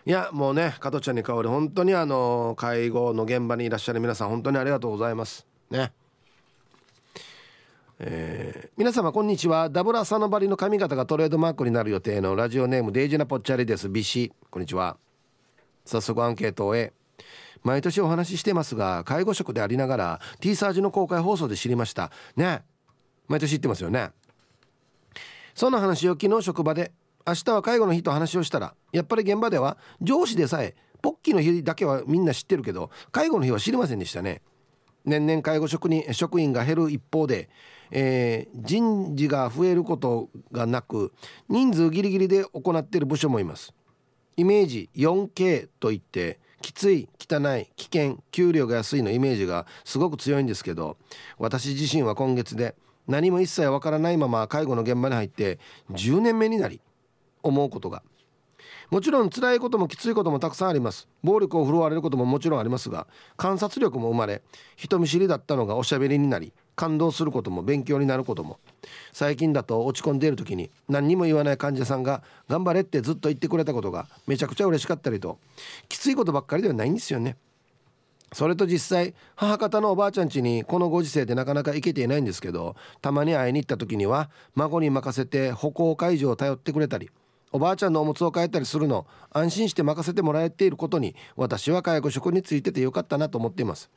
[0.06, 5.46] いやもうね加トちゃんに代わり本当にあの介護の現場にいらっしゃる皆さん本当にありがとうございます。
[5.70, 5.92] ね。
[8.00, 9.70] えー、皆様こんにちは。
[9.70, 13.88] ダブラサノバリの髪型がトレードマークになる予定のラジオネームデイジナポッチャリです。
[13.88, 14.30] ビシ。
[14.50, 14.98] こんにちは。
[15.86, 16.92] 早速アンケートを終え
[17.62, 22.10] 毎年お話ししてますが介護職でありながら T サージの公開放送で知りました。
[22.36, 22.62] ね。
[23.26, 24.10] 毎年言ってますよね。
[25.54, 26.92] そんな話を昨日職場で
[27.26, 34.42] 明日は介護の日と話をしたらやっぱり現場では上司でさえポッキーの日だけはみんな知ってるけど介護の日は知りませんでしたね。
[35.04, 37.50] 年々介護職人職員が減る一方で
[37.90, 41.12] えー、人事が増えることがなく
[41.48, 43.72] 人数ギリギリで行っている部署もいます。
[44.36, 50.96] イメージ 4K といってきつい汚い危険給料が安いのイメージがすごく強いんですけど
[51.38, 52.74] 私自身は今月で
[53.06, 55.60] 何も一切わからないまま介護の現場に入って
[55.92, 56.80] 10年目になり
[57.44, 58.02] 思うことが。
[58.90, 61.08] もちろん辛いこともきついこともたくさんあります。
[61.22, 64.42] 暴力を振るわれることももちろんありますが観察力も生まれ
[64.76, 68.58] 人見知りだったのがおしゃべりになり感動することも勉強になることも。
[69.12, 75.38] 最近だと落ち込んでいる時に何にも言わない患者さんが「頑張れ」ってずっと言ってくれたことがめちゃくちゃ嬉しかったりと
[75.88, 77.36] きついことばっかりではないんですよね。
[78.32, 87.10] それと実際母方のおばあちゃん家にこのご時世でなかなか行けていないんですけどたまに会いに行った時には孫に任せて歩行介助を頼ってくれたり
[87.54, 93.92] おばあちゃんのおむつを替えたりするの安心して任せてもらえていることに私は介護職についててよかったなと思っています。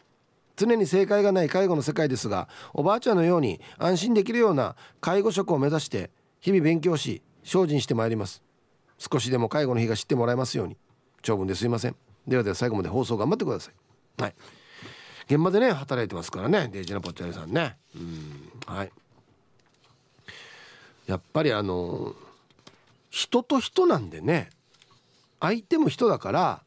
[0.55, 8.43] 常に正解がない介護の世界ですがおばあちゃんのように安心できるような介護職を目指して日々勉強し精進してまいります。
[8.99, 10.77] 少しでも介護の日が知ってもらえますように。
[11.23, 11.95] 長文ですいません。
[12.27, 14.21] ではでは最後まで放送頑張ってください。
[14.21, 14.35] はい。
[15.25, 17.75] 現場でね働いてますからねデイジーナポッチャリさんね。
[17.95, 18.51] うん。
[18.67, 18.91] はい。
[21.07, 22.13] やっぱりあの
[23.17, 24.51] 人と人なんでね。
[25.39, 26.63] 相手も人だから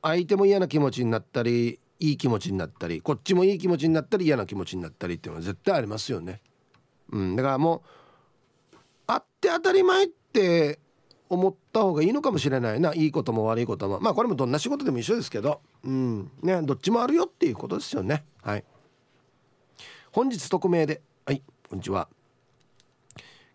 [0.00, 6.40] 相手も嫌な気持ちになったりいい気持ちになったりこっちもいい気持ちになったり嫌な気持ちになったりっていうのは絶対ありますよね。
[7.10, 7.82] うん、だからも
[8.72, 8.76] う
[9.08, 10.78] あって当たり前って
[11.28, 12.94] 思った方がいいのかもしれないな。
[12.94, 13.98] いいことも悪いことも。
[13.98, 15.62] まあこれもどんな仕事でも一緒ですけど。
[15.82, 16.30] うん。
[16.42, 18.22] ねどっちもあるよっていうことですよね。
[18.42, 18.64] はい。
[20.12, 21.02] 本日匿名で。
[21.26, 21.42] はい。
[21.68, 22.08] こんにちは。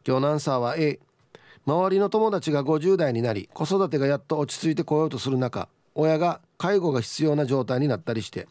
[0.05, 0.99] 今日のアンサーは A
[1.67, 8.47] 周りの友達が50代になり子育てがやっと落ち着いてこようとする中親が介護が必要な状態になったりして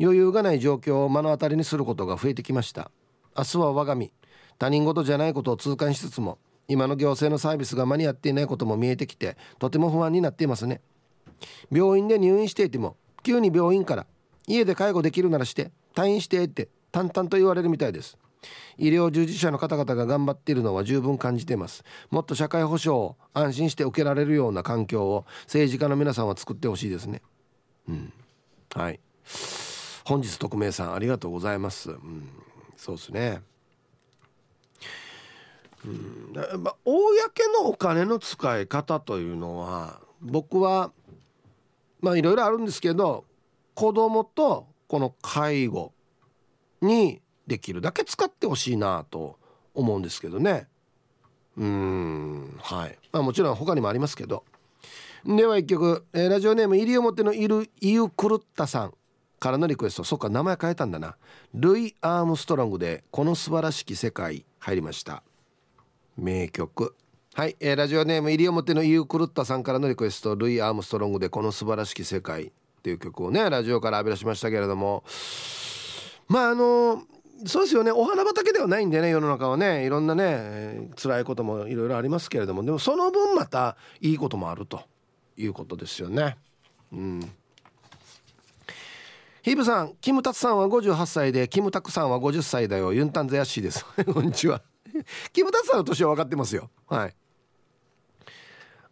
[0.00, 2.92] 余裕がない状況を目の当たりにすることが増えてきました。
[3.36, 4.12] 明日は我が身
[4.56, 10.80] 他人事じゃないことを痛感しつつも今の行政のサービスが間に合っていないことも見えてきてとても不安になっていますね。
[11.72, 14.06] 病院で入院していても急に病院から
[14.46, 18.16] 家で介護できるならして退院してって淡々と言われるみたいです。
[18.78, 21.84] 医療従事者の方々が頑張っているのは十分感じています。
[22.10, 27.22] もっと社会保障を安心して受けられるような環境を政治家の皆さんは作ってほしいですね。
[27.88, 28.12] うん。
[28.74, 29.00] はい。
[30.04, 31.90] 本日匿名さんありがとうございます。
[31.90, 32.28] うん。
[32.76, 33.42] そうですね。
[35.84, 36.62] うん。
[36.62, 40.92] まあ、公のお金の使い方というのは僕は
[42.00, 43.24] まあいろいろあるんですけど
[43.74, 45.92] 子供とこの介護
[46.82, 47.20] に
[47.50, 49.36] できるだけ使ってほしいなと
[49.74, 50.68] 思うんですけどね。
[51.56, 52.96] うんはい。
[53.10, 54.44] まあもちろん他にもありますけど。
[55.26, 58.94] では一曲、えー、ラジオネーム西表のいるイユクルッタさん
[59.40, 60.04] からのリクエスト。
[60.04, 61.16] そっか名前変えたんだな。
[61.52, 65.24] ルイ・アームストロングで「この素晴らしき世界」入りました。
[66.16, 66.94] 名曲。
[67.34, 70.36] はい、えー、ラジオネーム西表のイユクルッタさんからのリクエスト。
[70.36, 72.44] ルイ・アームストロングで「この素晴らしき世界」
[72.78, 75.02] っていう曲をねラジオから浴び出しましたけれども。
[76.28, 77.02] まああの
[77.46, 77.90] そうですよね。
[77.90, 79.86] お花畑ではないんでね世の中はね。
[79.86, 82.62] いろんなね辛いこともいろいろありますけれども。
[82.64, 84.82] でもその分またいいこともあると
[85.36, 86.36] いうことですよね。
[86.92, 87.20] うん。
[89.42, 92.92] ヒーブさんキムタツさんは58歳でキムタクさんは50歳だよ。
[92.92, 93.86] ユンタンザヤッシーです。
[94.12, 94.62] こんにちは。
[95.32, 96.68] キムタツさんの年は分かってますよ。
[96.88, 97.14] はい。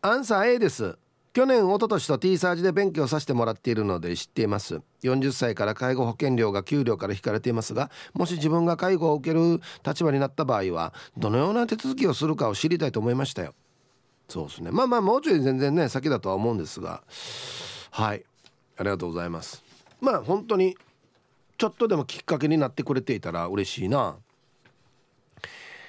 [0.01, 0.97] アンサー A です。
[1.33, 4.81] 去年一昨年と T サージで勉強させてもらっているので知っています。
[5.03, 13.55] 40歳から介護保険料が給料から引かれていますがもし自分が介護を受ける立場になった場合はどのような手続きをするかを知りたいと思いましたよ。
[14.29, 14.71] そうですね。
[14.71, 17.03] まあまあもうちょい全然ね先だとは思うんですが。
[17.91, 18.25] はい。
[18.77, 19.63] ありがとうございます。
[20.01, 20.77] まあ本当に
[21.57, 24.17] ちょっとでもきっかけになってくれていたら嬉しいな。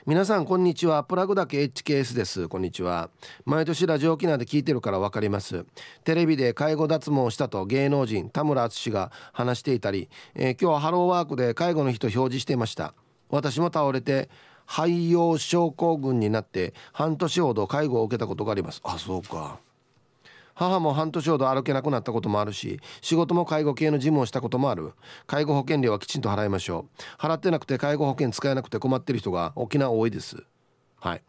[0.10, 1.03] 皆さんこんにちは。
[1.03, 2.47] プラグだけ HKS です。
[2.47, 3.12] こんにちは。
[3.45, 5.68] 毎年ラジオ沖縄で聞いてるから分かります。
[6.03, 12.95] テレビで介護脱毛したと芸能人田村淳が話していたり、えー、今日はハローワークで介護の人表示していました。
[13.30, 14.32] 私も倒れて
[14.66, 18.82] 肺葉症候群になって半年ほど介護を受けたことがあります。
[18.84, 19.60] あそうか。
[20.60, 24.91] 母も半年ほど歩けなくなったこともあるし仕事も介護系の事務をしたこともある。
[25.26, 27.01] 介護保険料はきちんと払いましょう。
[27.22, 30.43] 払ってなくて介護保険使えなくて困ってる人が沖縄多いです。
[30.99, 31.22] はい。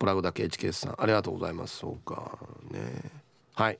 [0.00, 1.00] プラグだけ HKS さん。
[1.00, 1.76] ありがとうございます。
[1.76, 2.36] そうか
[2.72, 3.12] ね。
[3.54, 3.78] はい。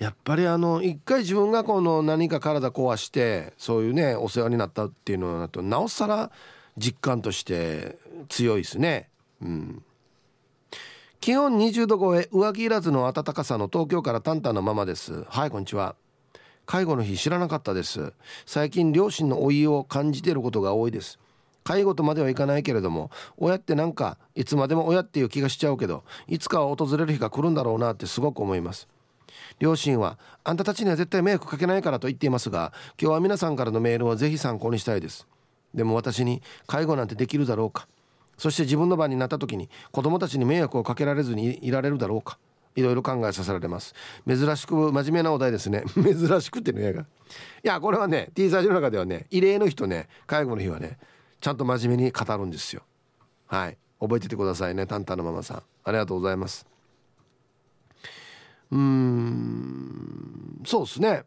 [0.00, 6.32] やっぱりあの一回自分がこの何か体壊してそういうねお世話になったっていうのだとなおさら
[6.76, 7.96] 実感として
[8.28, 9.08] 強いですね。
[9.40, 9.84] うん。
[11.22, 15.22] 気温20度超え上着いらずの暖かさの東京からタンタンのままです。
[15.28, 15.94] はいこんにちは。
[16.66, 18.12] 介護の日知らなかったです。
[18.44, 21.20] 最近両親の老いを感じていることが多いです。
[21.62, 28.88] 介護とまではいかないけれども親ってなんかいつまでも親っていう気がしちゃうけどいつかは訪れる日が来るんだろうなってすごく思います。
[29.60, 35.28] 両親はあんたたちには絶対迷惑かけないからと言っていますが今日は皆さんからのメールをぜひ参考にしたいです。
[35.72, 37.86] でも私に介護なんてできるだろうか。
[38.38, 42.38] そして自分の番になった時に子供たちに迷惑をかけられずにいられるだろうか。
[42.74, 43.94] いろいろ考えさせられます。
[44.26, 45.84] 珍しく真面目なお題ですね。
[45.94, 47.04] 珍しくってねがい
[47.62, 50.98] やこれはね T サージの中ではね異例の日とね介護の日はね
[51.40, 52.82] ちゃんと真面目に語るんですよ。
[53.46, 53.76] はい。
[54.00, 55.62] 覚えててくださいねタンタンのママさん。
[55.84, 56.66] ありがとうございます。
[58.70, 61.24] うーんそうですね。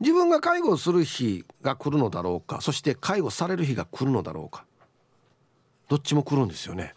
[0.00, 4.64] 自分が介護する日が来るのだろうかそして介護される日が来るのだろうか。
[5.88, 6.94] どっちも来るんですよね。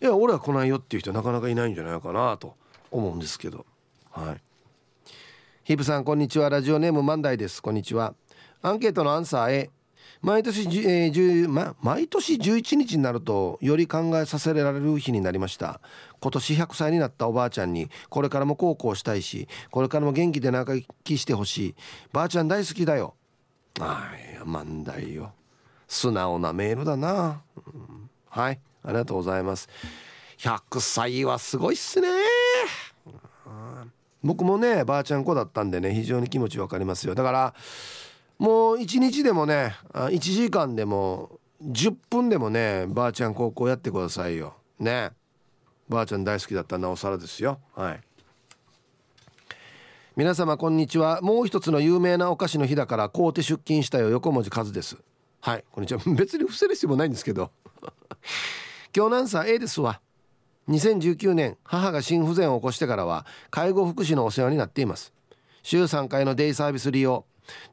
[0.00, 2.54] いや俺は来ないよっていう人なかなかいないんじゃないかなと
[2.90, 3.66] 思うんですけど。
[4.10, 4.40] はい。
[5.64, 6.48] ヒープさんこんにちは。
[6.48, 7.60] ラジオネーム万代です。
[7.60, 8.14] こんにちは。
[8.62, 9.70] アンケートのアンサー A
[10.20, 15.80] 毎年、えーま、毎年11日になるとより考えさせられる日になりました。
[16.20, 21.74] 今年100歳になったおばあちゃんにこれからも孝行したいしこれからも元気で長生きしてほしい。
[22.12, 23.14] ばあちゃん大好きだよ。
[23.80, 25.32] あい万代よ。
[25.88, 28.60] 素直なメールだな、うん、はい。
[28.84, 29.68] ありがとうございます。
[30.38, 32.08] 100歳はすごいっすね。
[34.22, 37.14] 僕もねばあちゃん子だったんでね非常に気持ちわかりますよ。
[37.14, 37.54] だから
[38.38, 44.54] もう一日でもね1時間でも10分でもねばあちゃん高校やってくださいよ。
[44.78, 45.10] ね。
[45.88, 47.58] ばあちゃん大好きだったなおさらですよ。
[47.74, 48.00] はい。
[50.16, 51.20] 皆様こんにちは。
[51.22, 54.10] もう一つの有名なお菓子の日だから買うて出勤したよ。
[54.10, 54.98] 横文字数です。
[55.40, 56.00] はいこんにちは。
[56.16, 57.52] 別に伏せる必要もないんですけど。
[58.94, 60.00] 今日なんさ A ですわ。
[60.68, 65.12] 2019年母が心不全を起こしてからは介護福祉のお世話になっています。
[65.62, 67.24] 週3回のデイサービス利用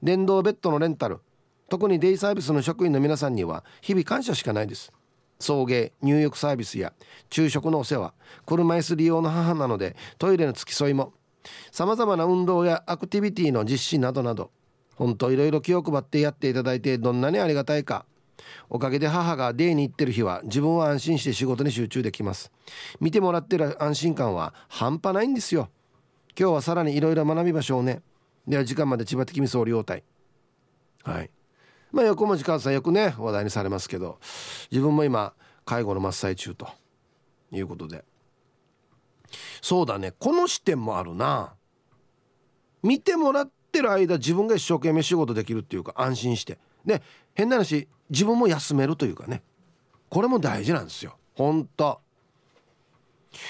[0.03, 1.20] 電動ベッドのレンタル
[1.68, 4.93] 特にデイサービスの職員の皆さんには日々感謝しかないです。
[5.39, 6.93] 送迎入浴サービスや
[7.32, 8.13] 昼食のお世話
[8.45, 11.13] 車椅子利用の母なのでトイレの付き添いも
[11.72, 14.51] さまざまな運動やアクティビティの実施などなど
[14.95, 18.05] 本当いろいろ気を配ってやっていただいてどんなにありがたいか。
[18.69, 22.51] おかげで母がデイに行ってる日は自分は安心して仕事に集中できます。
[22.99, 25.69] 見てもらってる安心感は半端ないんですよ。
[26.37, 28.01] 今日はさらにいろいろ学びましょうね。
[28.47, 30.03] では時間まで千葉的味噌両体
[31.03, 31.29] はい。
[31.91, 34.19] まあ横文字川さんよくね話題にされますけど
[34.69, 35.33] 自分も今
[35.65, 36.67] 介護の真っ最中と。
[37.51, 38.03] いうことで。
[39.61, 40.11] そうだね。
[40.11, 41.53] この視点もあるな。
[42.83, 46.57] 見てもらってる間自分が一生懸命仕事できるっていうか安心して。
[46.86, 47.01] で
[47.34, 49.41] 変な話自分も休めるというかね。
[50.09, 51.17] これも大事なんですよ。
[51.36, 51.99] ほんと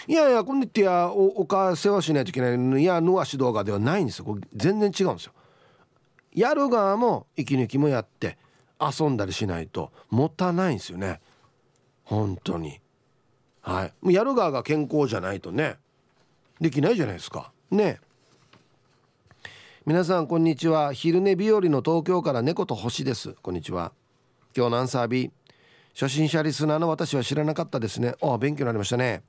[0.07, 4.25] いやいや今度やおお母世話しないといけないいやぬわし動画ではないんですよ。
[4.25, 5.33] これ全然違うんですよ。
[6.33, 8.37] やる側も息抜きもやって
[8.79, 11.21] 遊んだりしないともったないんですよね。
[12.03, 12.79] 本当に。
[13.61, 14.13] はい。
[14.13, 15.77] やる側が健康じゃないとね
[16.59, 17.51] できないじゃないですか。
[17.71, 17.99] ね。
[19.85, 20.93] 皆さんこんにちは。
[20.93, 23.35] 昼寝日和の東京から猫と星です。
[23.43, 23.91] こんにちは。
[24.57, 25.31] 今日のアンサー B
[25.93, 28.15] 初心者リスナーの私は知らなかったですね。
[28.19, 29.21] ああ勉強になりましたね。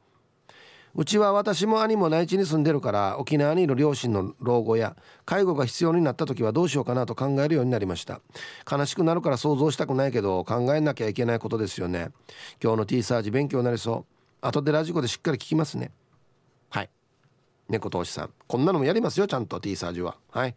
[0.95, 4.97] うちは私も兄も内地に住んでるから沖縄にいる両親の老後や
[5.27, 8.23] 介護が必要になった時はどうしようかなと考えるようになりました。
[8.67, 12.13] 悲しくなるから想像したくないけど考えなきゃいけないことですよね。
[12.65, 14.07] 今日の T サージ勉強になりそ
[14.41, 14.47] う。
[14.47, 15.91] 後でラジコでしっかり聞きますね。
[17.69, 18.31] 猫投資さん。
[18.47, 20.17] こんなのもやりますよちゃんと T サージは。
[20.31, 20.55] はい。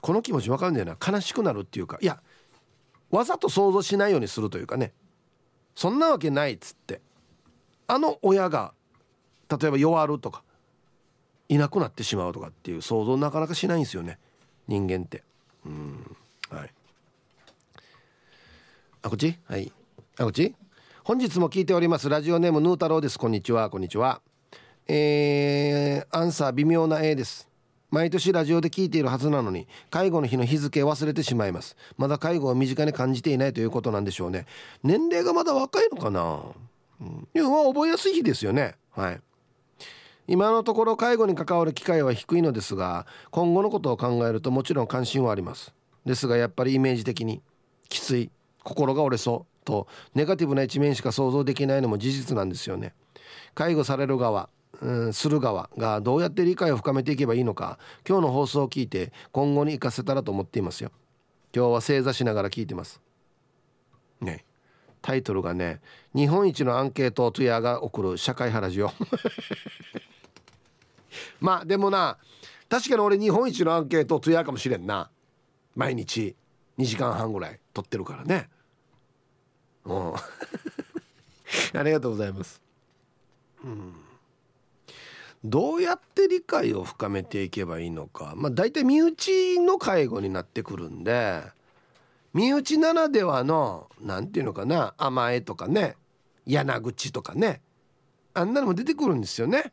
[0.00, 0.96] この気持ち分かるんだよな。
[1.04, 1.98] 悲しくなるっていうか。
[2.00, 2.20] いや
[3.10, 4.92] わざと想像しないようにするというかね。
[5.74, 7.00] そんなわけないっつって。
[7.86, 8.72] あの親が
[9.48, 10.42] 例えば弱るとか
[11.48, 14.18] いなくなってしまうとかっていう想像なかなかしないんですよね。
[14.66, 15.22] 人間って。
[15.64, 16.16] うん。
[16.50, 16.70] はい。
[19.02, 19.38] あこっち？
[19.46, 19.72] はい。
[20.18, 20.54] あこっち？
[21.06, 22.08] 本日も聞いております。
[22.08, 23.16] ラジオネームヌー太郎です。
[23.16, 23.70] こんにちは。
[23.70, 24.22] こんにちは。
[24.88, 27.48] えー、アンサー微妙な A です。
[27.92, 31.76] 毎年ラジオで聞いているはずなのに介護の日の日付忘れてしまいます。
[31.96, 34.46] まだ介護を身近に感じていないということなんでしょうね。
[34.82, 36.40] 年齢がまだ若いのかな、
[37.00, 38.74] うん、いや覚えやすい日ですよね。
[38.90, 39.20] はい。
[40.26, 45.72] 今のところ介護に関わる機会は低いのですが今後のことを考えるともちろん関心はあります。
[46.04, 47.42] ですがやっぱりイメージ的に
[47.88, 48.28] きつい
[48.64, 49.55] 心が折れそう。
[49.66, 52.94] とネガティブな一面しか想像できないのも事実なんですよね。
[53.54, 54.48] 介護される側
[54.82, 60.90] うん、する側がどうやって理解を深めていけばいいのか今日の放送を聞いて今後に生かせたらと思っていますよ。
[61.54, 63.00] 今日は正座しながら聞いてます。
[64.20, 64.44] ね
[65.00, 65.80] タイトルがね
[66.14, 68.90] 日本一のアンケートトゥヤが送る社会派ラジオ。
[71.40, 72.18] まあでもな
[72.68, 75.10] 確かに俺日本一のアンケートトゥヤかもしれんな。
[75.74, 76.36] 毎日
[76.78, 78.50] 2時間半ぐらい撮ってるからね。
[79.86, 80.14] うん。
[81.78, 82.60] ありがとうございます。
[83.64, 83.94] うん。
[85.44, 88.34] どうやって理解を深めていけばいいのか。
[88.36, 91.42] まあ大体身内の介護になってくるんで
[92.34, 95.96] 身内ならではの何て言うのかな甘えとかね
[96.46, 97.62] 柳口とかね
[98.34, 99.72] あんなのも出てくるんですよね。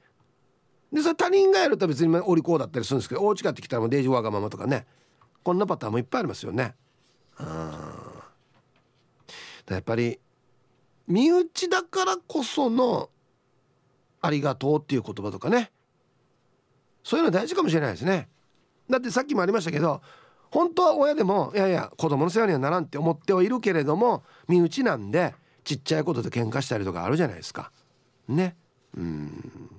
[0.92, 4.86] でそれ他人がやると別にお利口だったりするんですけどお家帰ってきたらもうデージわがままとかね
[5.44, 6.76] こんなパターンもいっぱいありますよね。
[7.40, 8.23] うん。
[9.70, 10.20] やっぱり
[11.08, 13.10] 身内だからこその
[14.22, 15.72] ありがとうっていう言葉とかね。
[17.04, 18.30] そういうの大事かもしれないですね。
[18.90, 20.02] だってさっきもありましたけど
[20.50, 27.72] 本当は親でもいやいや子供の世話にはならんって思ってはいるけれども身内なんでちっちゃいことで喧嘩したりとかあるじゃないですか。
[28.28, 28.56] ね。
[28.98, 29.72] うん。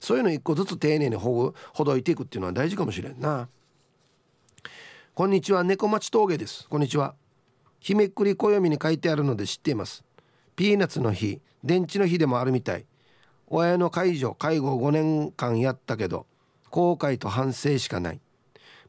[0.00, 3.48] そういうの一個ずつ丁寧にほほどいていくっていうのは大事かもしれんな。
[5.14, 6.68] こんにちは猫町峠です。
[6.68, 7.14] こんにちは。
[7.80, 10.04] 日めくり暦に書いてあるので知っています。
[10.56, 12.86] ピーナッツの日電池の日でもあるみたい。
[13.46, 16.26] 親の介助介護5年間やったけど
[16.70, 18.20] 後悔と反省しかない。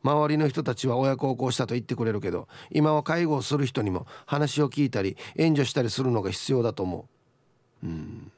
[0.03, 7.07] 周りの人たちは親孝行したと言ってくれるけど今は介護をする人にも話を聞いたり援助したりするのが必要だと思
[7.83, 7.87] う。
[7.87, 8.31] うん。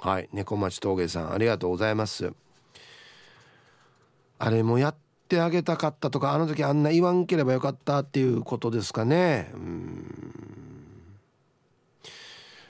[0.00, 2.32] はい猫町峠さんありがとうございます。
[4.38, 4.96] あれもやっ
[5.28, 9.50] てあげたかったとかあの時あんな言わんければよかったっていうことですかね。
[9.54, 10.14] うん。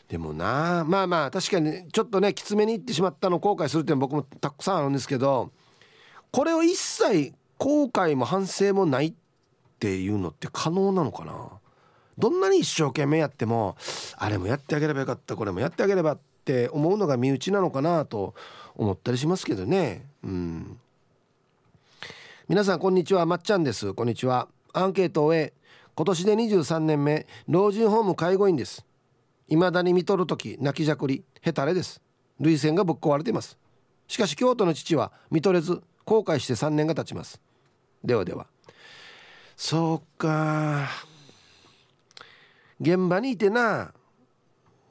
[0.08, 5.50] でもなまあまあ確かにちょっとねきつめにいってしまったの後悔するっていうの僕もたくさんあるんですけど
[6.30, 9.14] これを一切後悔も反省もないっ
[9.78, 11.50] ていうのって可能なのかな？
[12.16, 13.76] どんなに一生懸命やっても
[14.16, 18.34] あれもやってあげればよかったこれもやってあげればって思うのが身内なのかなと
[18.76, 20.06] 思ったりしますけどね。
[20.24, 20.78] うん。
[22.48, 23.92] 皆さんこんにちはまっちゃんです。
[23.92, 24.48] こんにちは。
[24.72, 25.52] アンケートを終え
[25.94, 28.86] 今年で23年目老人ホーム介護員です。
[29.50, 32.00] 未だに見とる時泣きじゃくりへたれです。
[32.40, 33.58] 涙腺がぶっ壊れています。
[34.06, 37.38] しかし京都の父は見とれず後悔して3年が経ちます。
[38.02, 38.46] ではでは。
[39.54, 40.88] そうか。
[42.80, 43.92] 現場にいてな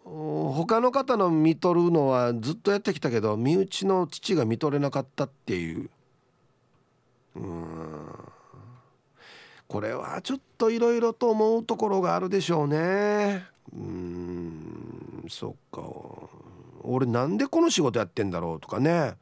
[0.03, 5.89] 他の方の見とるのはずっとやってきたけど身内の父が見とれなかったっていう。
[7.37, 8.07] うん。
[9.67, 13.45] これはちょっといろいろと思うところがあるでしょうね。
[13.73, 15.25] うん。
[15.29, 15.83] そっか。
[16.83, 19.15] 俺なんでこの仕事やってんだろうとかね。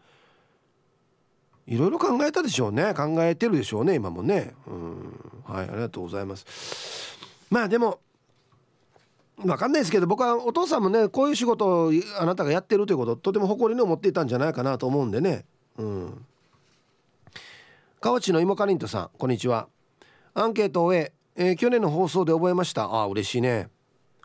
[1.67, 2.93] いろいろ考えたでしょうね。
[2.93, 4.53] 考えてるでしょうね今もね。
[4.67, 5.25] うん。
[5.45, 7.17] はいありがとうございます。
[7.49, 7.99] まあでも
[9.37, 15.45] 分かんないですけど僕はお父さんもねこういう仕事をあなたがやってるということとても誇りに思っていたんじゃないかなと思うんでね。
[15.77, 16.25] うん。
[18.05, 19.67] 河内の芋かりんとさんこんにちは。
[20.35, 22.83] アンケートを終ええー、去年の放送で覚えました。
[22.83, 23.67] あ嬉しいね。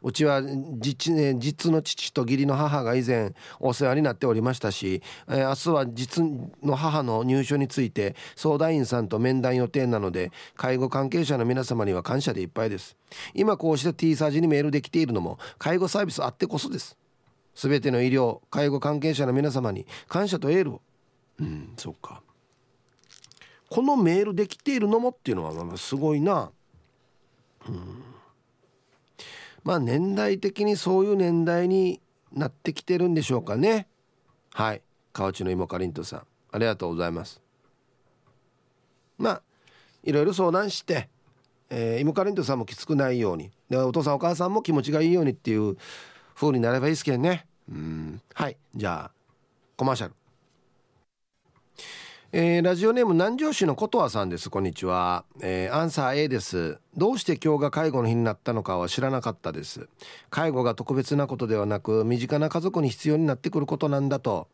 [0.02, 6.22] うちは実,、ね、実の父と義理の母が以前お世話になっておりましたし、えー、明日は実
[6.62, 12.98] の母の入所について相談員さんと面談予定なので介護関係者の皆様には感謝でいっぱいです。
[13.32, 16.98] 今こうして T サージにメールできているのも介護サービスあってこそです。
[17.54, 20.82] 全ての医療介護関係者の皆様に感謝とエールを。
[21.40, 22.20] うんそっか。
[23.70, 26.50] このメールできているのもっていうのはすごいな。
[27.68, 28.02] うん。
[29.62, 32.00] まあ年代的にそういう年代に
[32.32, 33.86] なってきてるんでしょうかね。
[34.52, 34.82] はい。
[35.12, 36.22] 河内の芋かりんとさん。
[36.50, 37.40] ありがとうございます。
[39.16, 39.42] まあ
[40.02, 41.08] いろいろ相談して、
[41.68, 43.52] えー、芋かりんとさんもきつくないように。
[43.68, 45.76] でお父さんお母さんも気持ちがいいようにっていう
[46.34, 47.46] 風になればいいですけどね。
[47.70, 48.20] うん。
[48.34, 48.56] はい。
[48.74, 49.10] じゃあ
[49.76, 50.14] コマーシャル。
[52.32, 54.50] えー、ラジオネーム南城市の琴和さんです。
[54.50, 56.78] こんにちは、えー、アンサー A です。
[56.96, 59.88] どうして今日が介護の日になったのかは知らなかったです。
[60.30, 64.46] 介護が特別なことではなく身近な家族に必要になってくることなんだと、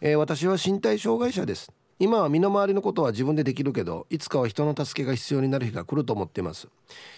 [0.00, 1.70] えー、私は身体障害者です。
[1.98, 6.68] 今は身の回りのことは自分でできるけどいつかは人の助けが必要になる日が来ると思っています。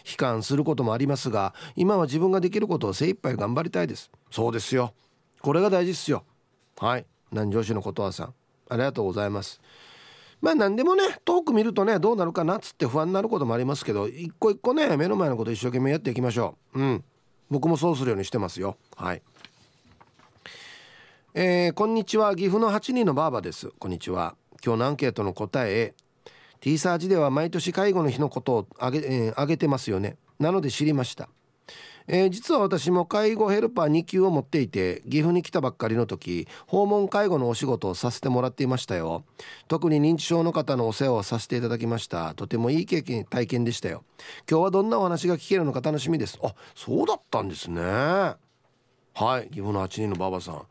[0.05, 4.11] 悲観することもありますが今は自分ができることを精一杯頑張りたいです。
[4.33, 4.95] そうですよ。
[5.43, 6.25] これが大事っすよ。
[6.77, 7.07] はい。
[7.31, 8.35] 南城市の琴和さん。
[8.73, 9.61] ありがとうございます
[10.43, 16.81] まあ何でもね遠く見るとねどうなるかなっつって不安になることもありますけど一個一個ね目の前のこと一生懸命やっていきましょう。
[16.81, 17.05] うん。
[17.49, 18.77] 僕もそうするようにしてますよ。
[18.97, 19.23] はい。
[21.35, 22.35] えー、こんにちは。
[22.35, 23.71] 岐阜の8人のばあばです。
[23.79, 24.35] こんにちは。
[24.65, 25.95] 今日のアンケートの答え
[26.61, 30.17] T サージでは毎年介護の日のことをあげ,、えー、あげてますよね。
[30.41, 31.29] なので知りました。
[32.07, 39.25] えー、実は私も介護ヘルパー2級を持っていて岐阜に来たばっかりの時訪問介護のお仕事をさせてもらっていましたよ。
[39.69, 42.35] 特に認知症の方のお世話をさせていただきました。
[42.35, 44.05] とてもいい経験体験でしたよ。
[44.51, 46.39] 今日はどんなお話が聞けるのか楽しみです。
[46.43, 47.83] あそうだったんですね。
[47.83, 48.37] は
[49.41, 50.63] い岐阜の8人のばばさん。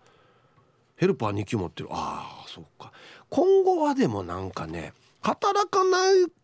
[0.95, 1.89] ヘルパー2級持ってる。
[1.91, 2.91] ああそうか。
[3.29, 5.97] 今後はでもなんかね働かな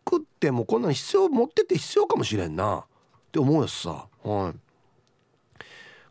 [0.04, 2.78] くってもこんなの必要持ってて必要かもしれんな。
[2.78, 4.06] って思うやつさ。
[4.22, 4.67] はい。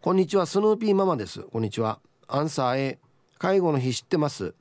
[0.07, 1.41] こんにちはスヌーピーママです。
[1.41, 1.99] こんにちは。
[2.29, 2.99] アンサー A
[3.39, 4.55] 介護の日知ってます。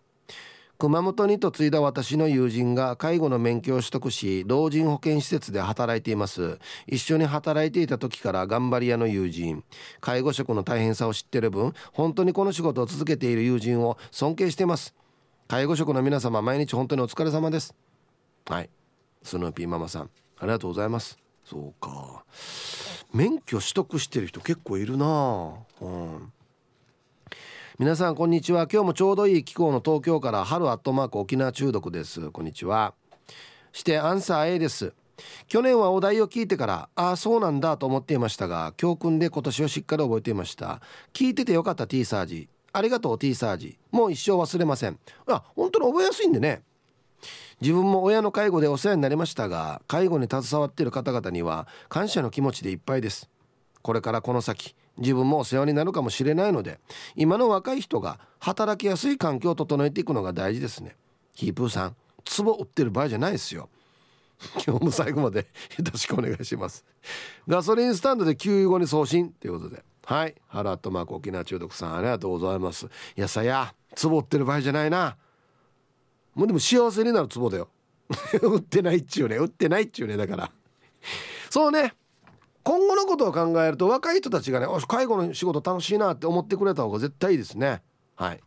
[0.77, 6.59] 熊本に嫁いだ私の友人が介護の免許を取得し老人保健施設で働いています。
[6.89, 9.63] 一緒に働いていた時から頑張り屋の友人。
[10.01, 14.97] 介護職の大変さを知ってる分本当にこの仕事を続けている友人を尊敬しています。
[15.47, 17.73] 介護職の皆様毎日本当にお疲れ様です。
[18.47, 18.71] はい。
[19.23, 21.26] スヌーピーママさんありがとうございます。
[21.49, 22.25] そうか。
[23.15, 26.33] 免許取得してる人結構いるなうん。
[27.79, 28.67] 皆さんこんにちは。
[28.71, 32.33] 今日もちょうどいい気候の東京から春アットマーク沖縄中毒です。
[32.33, 32.95] こんにちは。
[33.73, 34.93] してアンサー A です。
[35.47, 40.81] 去年はお題を聞いてからああそうなんだと思っていましたが教訓で今年はしっかり覚えていました。
[41.13, 42.49] 聞いててよかった T サージ。
[42.73, 43.79] ありがとう T サージ。
[43.93, 44.99] もう一生忘れません。
[45.29, 46.63] あ本当に覚えやすいんでね。
[47.61, 53.29] 自分も親の介護でお世話になりましたが介護に携わっている方々には感謝の気持ちでいっぱいです。
[53.83, 56.81] これからこの先自分もお世話になるかもしれないので
[57.15, 60.97] 今の若い人が働きやすい環境を整えていくのが大事ですね。
[61.35, 61.97] ヒープーさん
[62.37, 63.69] 壺売ってる場合じゃないですよ。
[64.67, 65.41] 今日も最後まで
[65.79, 66.85] よろしくお願いします。
[67.49, 69.83] ガソリンスタンドで給油後に送信ということで。
[70.05, 70.35] はい。
[70.47, 72.87] ハラットマーク沖縄中毒さんありがとうございます。
[72.87, 72.89] い
[73.21, 75.17] やさや壺売ってる場合じゃないな。
[76.37, 77.69] もうでも幸せになる壺だよ。
[78.43, 80.53] 売ってないっちゅうね売ってないっちゅうねだから。
[81.51, 81.95] そうね。
[82.63, 87.83] 今後のことを考えると若い人たちがね介護の仕事楽しいなって思ってくれた方が絶対いいですね。
[88.17, 88.41] はい。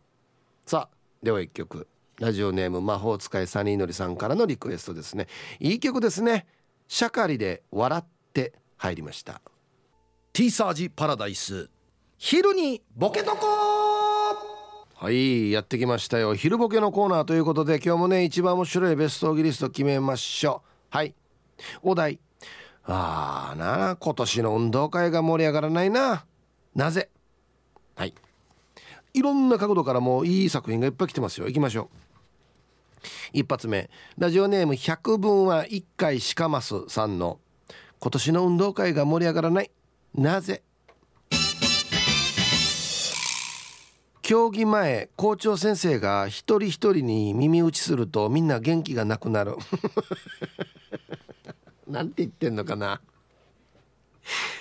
[0.66, 1.88] さあでは一曲。
[2.20, 5.26] ラジオネーム魔法使いサニーのりさんからのリクエストですね。
[5.58, 6.46] いい曲ですね。
[6.86, 9.40] シャカリで笑って入りました。
[10.32, 11.70] ティーサージパラダイス。
[12.18, 13.79] 昼にボケとこ
[15.02, 16.34] はいやってきましたよ。
[16.34, 20.94] 昼ボケのコーナーということで今日もね一番面白いベストギリスト決めましょう。
[20.94, 21.14] はい。
[21.80, 22.20] お題。
[22.84, 26.26] ああな今年の運動会が盛り上がらないな。
[26.74, 27.08] なぜ。
[27.96, 28.12] はい。
[29.14, 31.46] いろんな角度からもういい作品がいっぱい来てますよ。
[31.46, 31.88] 行きましょ
[33.02, 33.06] う。
[33.32, 33.88] 一発目。
[34.18, 37.40] ラジオネーム100分は1回しかますさんの
[38.00, 39.70] 今年の運動会が盛り上がらない。
[40.14, 40.62] なぜ。
[44.30, 49.56] 競技前校長先生が一人一人に耳打ちするとみんな元気がなくなる。
[51.88, 53.00] なんて言ってんのかな。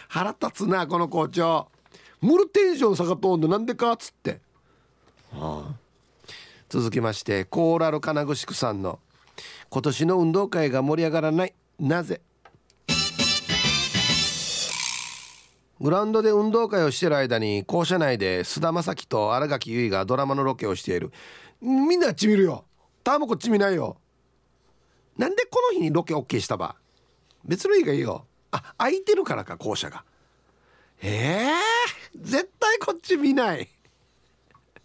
[0.08, 1.68] 腹立つなこの校長。
[2.20, 4.42] ムルテンション下がっとんのなんでかっつって、
[5.32, 5.76] はあ、
[6.68, 8.98] 続きましてコーラル金具宿さんの
[9.70, 11.54] 今年の運動会が盛り上がらない。
[11.80, 12.22] なぜ
[15.82, 21.12] グラウンドで運動会をしてる間に校舎内で菅田将暉と新垣結衣がドラマのロケをしている。
[21.62, 22.66] みんなあっち見るよ。
[23.04, 23.98] ターもこっち見ないよ。
[25.18, 26.76] なんでこの日にロケ OK したば？
[27.46, 28.26] 別の日がいいよ。
[28.52, 30.04] あ空いてるからか校舎が。
[31.02, 33.70] ええー、絶対こっち見ない。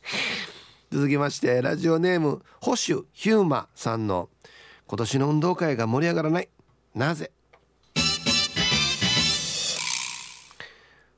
[0.92, 4.28] 続きましてラジオネーム保守ヒューマさんの
[4.86, 6.48] 今年の運動会が盛り上がらない。
[6.94, 7.32] なぜ？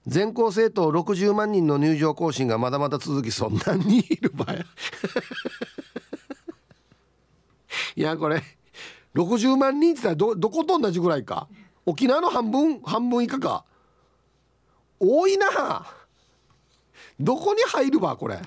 [0.07, 4.55] 全校生徒60万人の入場行進がまだまだ続きそんなにいる場合。
[7.97, 8.43] いやこれ
[9.15, 11.49] 60万人って言ったらどどこと同じぐらいか？
[11.85, 13.65] 沖縄の半分半分以下か？
[15.01, 15.87] 多いな。
[17.19, 18.37] どこに入るばこれ？
[18.37, 18.41] は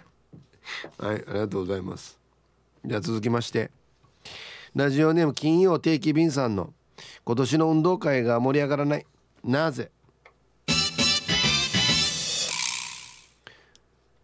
[1.13, 2.17] いありがとうございます。
[2.85, 3.71] じゃあ続きまして。
[4.75, 6.73] ラジオネーム金曜定期便さんの
[7.25, 9.05] 今年の運動会が盛り上がらない。
[9.43, 9.91] なぜ？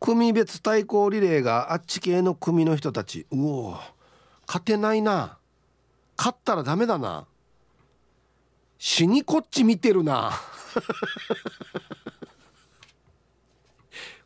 [0.06, 3.26] 組別対抗リレーがあっち系の組の人たち。
[3.32, 3.80] うお
[4.46, 5.40] 勝てないな。
[6.16, 7.26] 勝ったらダメだな。
[8.78, 10.32] 死にこっち見てるな。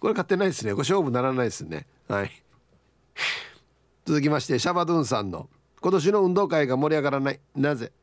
[0.01, 0.73] これ勝てないですね。
[0.73, 1.87] ご勝負ならないですね。
[2.09, 2.43] はい。
[4.03, 5.47] 続きましてシャバドゥンさんの。
[5.79, 7.39] 今年の運動会が盛り上がらない。
[7.55, 7.93] なぜ？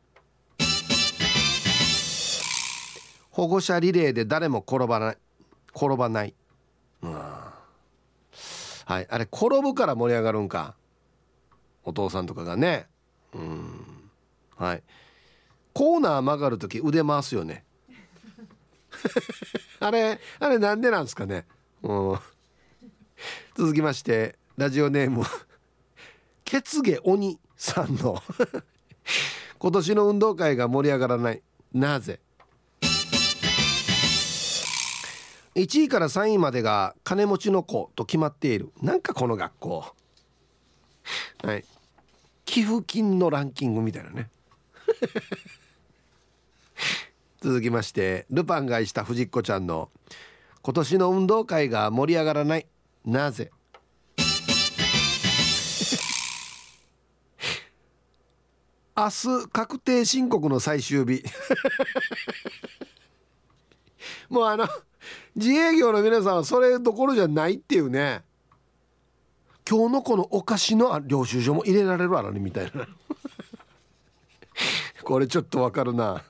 [3.32, 5.18] 保護者リレーで誰も転ばない。
[5.74, 6.34] 転ばない。
[7.02, 7.55] うん
[8.86, 9.06] はい。
[9.10, 10.76] あれ転ぶから盛り上がるんか。
[11.84, 12.86] お父さんとかがね。
[13.34, 14.10] うん。
[14.56, 14.82] はい。
[15.74, 17.64] コーナー曲がる時腕回すよね。
[19.80, 21.46] あれあれなんでなんですかね。
[21.82, 22.18] うん。
[23.56, 25.24] 続きましてラジオネーム
[26.44, 28.22] 血毛鬼さんの。
[29.58, 32.20] 今年の運動会が盛り上がらないなぜ
[35.56, 38.70] 1位から3位までが金持ちの子と決まっている。
[38.82, 39.86] なんかこの学校。
[41.42, 41.64] はい。
[42.44, 44.28] 寄付金のランキングみたいなね。
[47.40, 49.90] 続きましてルパンが愛した藤子ちゃんの
[50.62, 52.66] 今年の運動会が盛り上がらない。
[53.06, 53.50] なぜ？
[58.94, 61.24] 明日確定申告の最終日。
[64.28, 64.68] もうあの
[65.34, 68.22] 自営業の皆さんはそれどころじゃないっていうね。
[69.68, 72.86] 今日のこのお菓子の領収書も入れられるあらねみたいな。
[75.02, 76.22] これちょっとわかるな。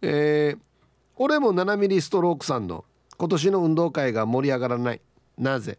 [0.00, 0.58] えー、
[1.16, 2.84] 俺も7ミリストロークさんの
[3.16, 5.00] 今年の運動会が盛り上がらない。
[5.36, 5.78] なぜ？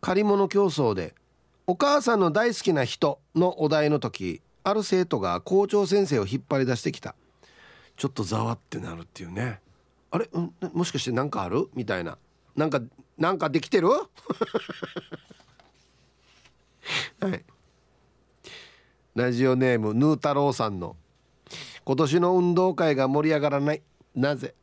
[0.00, 1.14] 借り物競争で
[1.66, 7.14] お母さんの大好きな人のお題の時ある生徒が校長先生を引っ張り出してきた。
[7.96, 9.60] ちょっとざわってなるっていうね。
[10.10, 11.68] あれ、うん、もしかして何かある？
[11.74, 12.18] みたいな。
[12.56, 12.80] なんか
[13.18, 13.88] なんかできてる？
[17.20, 17.44] はい。
[19.14, 20.96] ラジオネームヌー太郎さんの。
[21.84, 23.82] 今年の運動会が盛り上がらない。
[24.14, 24.54] なぜ？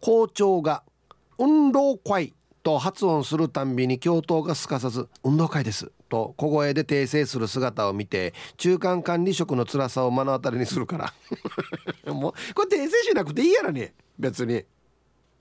[0.00, 0.84] 校長が
[1.36, 11.14] 運動会と発音するたんびに教頭がすかさず「運動会です」と小声で訂正する姿を見て中間管理職の辛さを目の当たりにするから。
[12.12, 13.94] もうこれ訂正しなくていいやろね。
[14.18, 14.64] 別に。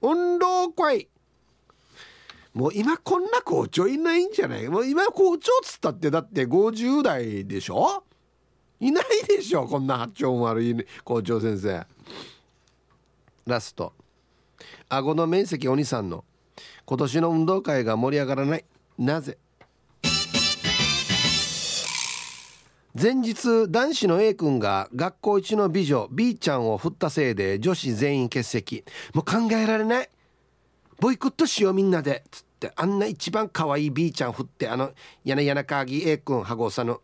[0.01, 1.07] 運動会。
[2.53, 4.67] もう今こんな校長いないんじゃない？
[4.69, 8.03] もう今校長っつったってだって50代でしょ？
[8.79, 10.75] いないでしょこんな発音悪い。
[11.03, 11.85] 校長先生。
[13.45, 13.93] ラスト。
[14.89, 16.23] 顎の面積お兄さんの。
[16.85, 18.65] 今年の運動会が盛り上がらない。
[18.97, 19.37] なぜ？
[22.97, 28.85] 前日男子の A 君が学校一の美女 B ちゃんを振ったせいで女子全員欠席。
[29.13, 30.09] もう考えられない。
[31.01, 32.23] ボイコットしようみんなで。
[32.31, 34.93] つってあんな一番可愛い B ちゃん振ってあの
[35.25, 37.01] やなやなかぎ A 君羽子さんの。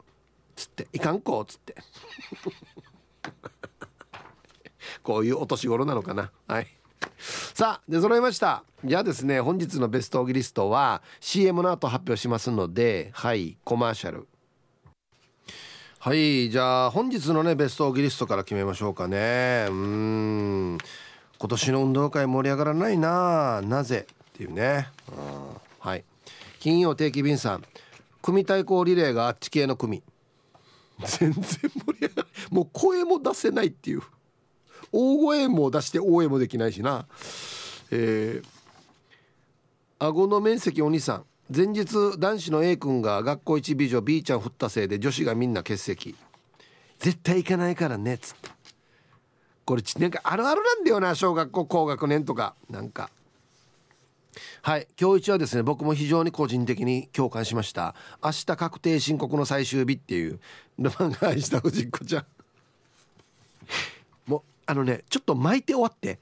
[0.55, 1.45] つっていかんこう。
[1.45, 1.75] つって。
[5.03, 6.31] こういうお年頃なのかな。
[6.47, 6.67] はい。
[7.53, 8.63] さあ出揃いました。
[8.85, 14.29] じゃあですね本日のベストオギリストは CM の後発表しますのではいコマーシャル。
[16.03, 19.67] はいじゃあ本日のねベストオギリストから決めましょうかね。
[19.69, 20.77] うん。
[21.37, 25.15] 今年の運動会盛り上がらないななぜっていうね、うん、
[25.77, 26.03] はい。
[26.59, 27.63] 金曜定期便さん。
[28.23, 30.01] 組対抗リレーがあっち系の組。
[31.05, 34.01] 全然盛り上がるもう声も出せないっていう。
[34.91, 37.05] 大声も出して大声もできないしな。
[37.91, 38.45] えー、
[39.99, 41.25] 顎の面積お兄さん。
[41.53, 46.15] 前日男子の A 君が学校一美女 B ちゃん振ったせいで女子がみんな欠席。
[46.97, 48.49] 絶対行かないからねっつって。
[49.65, 52.55] これなんかあるあるなんだよな小学校高学年とか。
[52.69, 53.09] なんか。
[54.61, 57.95] はい今日一はですね僕も非常に個人的に共感しました。
[58.23, 60.39] 明日確定申告の最終日っていう
[60.79, 62.25] ルマンが愛した藤子ちゃん。
[64.25, 66.17] もうあのねちょっと巻いて終わって。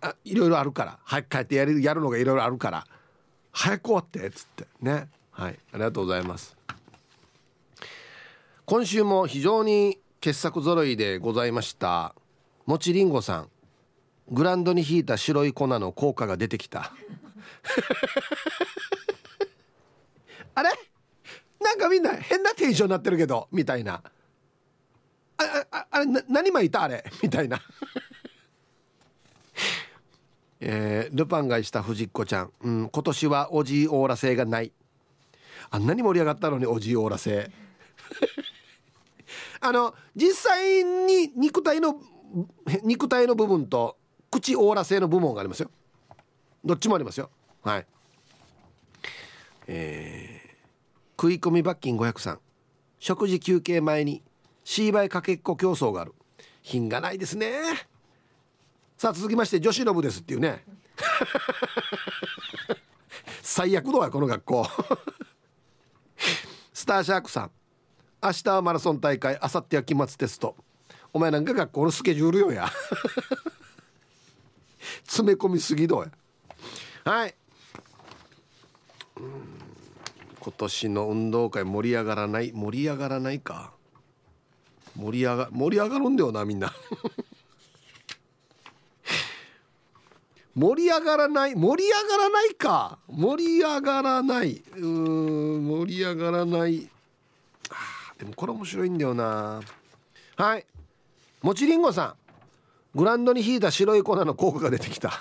[0.00, 0.98] あいろいろあるから。
[1.04, 2.84] 早く帰ってやるやるのがいろいろあるから。
[3.56, 4.66] 早く終わってっつって。
[4.80, 5.08] ね。
[5.30, 5.56] はい。
[5.72, 6.56] ありがとうございます。
[8.66, 12.14] 今週も非常に傑作揃いでございました
[12.66, 13.48] もちりんごさん。
[14.30, 16.92] グランドに引いた白い粉の効果が出てきた。
[20.56, 20.70] あれ？
[21.60, 24.02] なんかみんな変なテンションになってるけどみたいな。
[25.36, 26.82] あああれな何巻いた？
[26.84, 27.04] あれ？
[27.22, 27.60] みたいな。
[30.66, 34.72] えー、ルパンがした藤子ちゃん、うん、今年はおじいオーラ性がない。
[35.70, 37.50] あんなに盛り上がったのにおじいオーラ性
[39.60, 42.00] あの実際に肉体の
[42.82, 43.98] 肉体の部分と
[44.30, 45.70] 口オーラ性の部門がありますよ。
[46.64, 47.28] どっちもありますよ。
[47.62, 47.86] はい。
[49.66, 52.38] えー、食い込み罰金503
[52.98, 54.22] 食事休憩前に
[54.64, 56.14] シーバイかけっこ競争がある。
[56.62, 57.52] 品がないですね。
[59.04, 60.64] さあ続きまして女子の部ですっていうね。
[63.42, 64.66] 最悪どうやこの学校。
[66.72, 67.50] スターシャークさん。
[68.22, 70.56] 明日はマラソン大会明後日は期末テスト。
[71.12, 72.66] お前なんか学校のスケジュールよや。
[75.04, 76.10] 詰め込みすぎどうや。
[77.12, 77.34] はい。
[80.40, 82.52] 今年の運動会盛り上がらない？
[82.54, 83.74] 盛り上がらないか。
[84.96, 86.72] 盛り上が盛り上がるんだよなみんな。
[90.54, 92.98] 盛り上がらない盛り上がらないか。
[93.08, 94.62] 盛り上がらない。
[94.76, 96.88] うん盛り上がらない。
[97.70, 97.74] あ
[98.18, 99.60] でもこれ面白いんだよな。
[100.36, 100.64] はい。
[101.42, 102.14] もちりんごさ
[102.94, 102.96] ん。
[102.96, 105.18] グランドに引いた白い粉の効果が出てきた。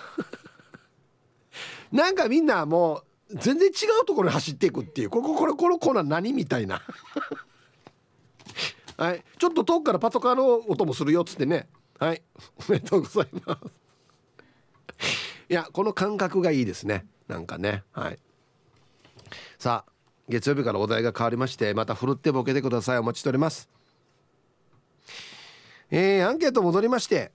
[1.91, 3.71] なんかみんなもう全然違
[4.01, 5.09] うところに走っていくっていう。
[5.09, 6.83] これこれこの粉何みたいな。
[8.97, 9.23] はい。
[9.39, 11.67] ちょっと遠くからパトカーの音もするよっつってね。
[11.97, 12.21] はい。
[12.67, 13.82] おめでとうございます。
[15.53, 17.05] いやこの感覚がいいですね。
[17.27, 17.83] なんかね。
[17.91, 18.17] はい。
[19.59, 19.91] さあ
[20.27, 22.97] 月曜日からお題が変わりましてまたふるってボケてください。
[22.97, 23.69] お待ちしております。
[25.91, 27.31] えー、アンケート戻りまして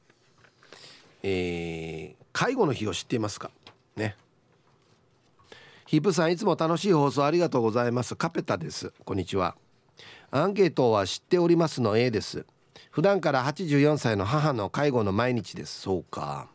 [1.23, 3.53] えー、介護の日を知っていますか？
[3.95, 4.17] ね。
[5.87, 8.17] ヒープさんいつも楽しい放送ありがとうございます。
[8.17, 8.93] カペタです。
[9.05, 9.55] こんにちは。
[10.33, 12.47] アンケートは知っておりますの A です。
[12.91, 15.83] 普段から84歳の母の介護の毎日です。
[15.83, 16.49] そうか。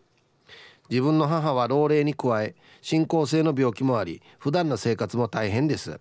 [0.89, 5.99] 自分の母は老齢に加え進行性の病気もあり普段の生活も大変です。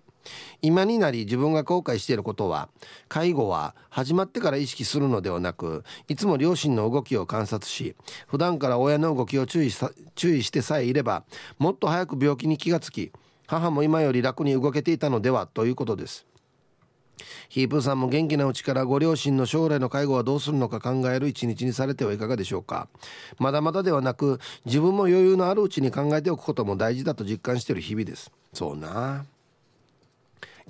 [0.60, 2.68] 今になり自分が後悔していることは
[3.08, 7.96] 介護は始まってから意識するのではなくいつも両親の動きを観察し
[8.28, 9.70] 普段から親の動きを注意
[10.14, 11.24] 注意してさえいれば
[11.58, 13.12] もっと早く病気に気がつき
[13.46, 16.26] 母も今より楽に動けていたのではということです。
[17.48, 22.88] ヒープーさんも元気なうちからご両親の将来の介護はどうするのか考える一日にされてはいかがでしょうか。
[23.38, 28.32] まだまだではなく自分も余裕のあるうちに考えておくことも大事だと実感している日々です。
[28.52, 29.24] そうな。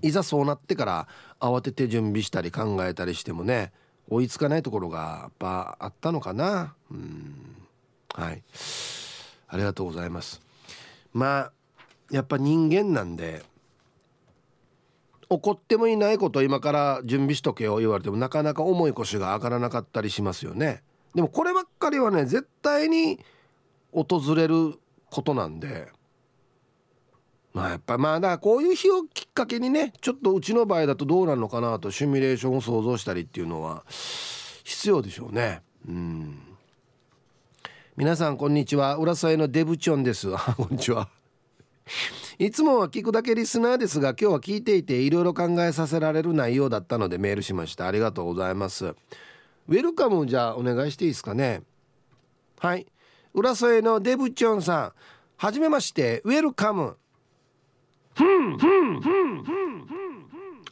[0.02, 3.72] いざそうなってから慌てて準備したり考えたりしてもね
[4.10, 6.74] 追いつかないところがやっぱあったのかな。
[6.90, 7.56] うん。
[8.14, 8.42] はい。
[9.48, 10.40] ありがとうございます。
[11.12, 11.52] まあ
[12.10, 13.42] やっぱ人間なんで
[15.32, 20.82] 怒ってもいないことを今から準備しとけよ言われてもなかなか重い腰が上がらなかったりしますよね。
[21.14, 23.18] でもこればっかりはね絶対に
[23.92, 24.74] 訪れる
[25.10, 25.88] ことなんで。
[27.54, 35.62] まあやっぱまあだからこういう日をきっかけにねちょっとうちの場合だとどうなるのかなとシミュレーションを想像したりっていうのは必要でしょうね。
[35.86, 36.38] うん。
[37.96, 38.96] 皆さんこんにちは。
[38.96, 40.28] 浦添のデブチョンです。
[40.56, 41.08] こんにちは。
[42.38, 47.86] いつもは聞くだけリスナーですが今日は聞いていていろいろ考えさせられる内容だったのでメールしました。
[47.86, 48.86] ありがとうございます。
[48.86, 51.62] ウェルカムじゃあお願いしていいですかね？
[52.58, 52.86] はい。
[53.34, 54.92] 浦添のデブチョンさん。
[55.36, 56.20] はじめまして。
[56.24, 56.96] ウェルカム。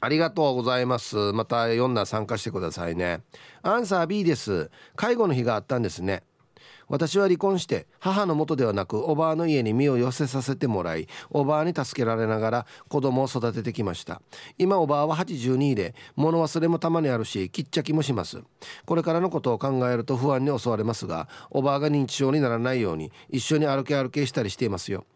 [0.03, 1.33] ありがとうございます。
[1.33, 3.23] また読んだ参加してくださいね。
[3.63, 4.71] アンサー B です。
[4.97, 6.23] 介護の日があったんですね。
[6.91, 14.21] 私は離婚して母の元ではなくおばあの家に身を寄せさせてもらいおばあに助けられながら子供を育ててきました。
[14.59, 18.43] 今おばあは82で物忘れもたまにあるしきっちゃきもします。
[18.85, 25.07] これからのことを考えると不安に襲われますがおばあが認知症にならないように一緒に歩け歩けしたりしていますよ。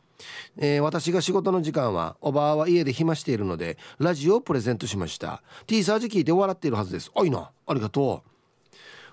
[0.57, 5.43] えー、私が仕事の時間はおばあは家で暇しているのでラジオをプレゼントしました。
[5.67, 7.11] T サージ聞いて笑っているはずです。
[7.17, 8.34] あいなありがとう。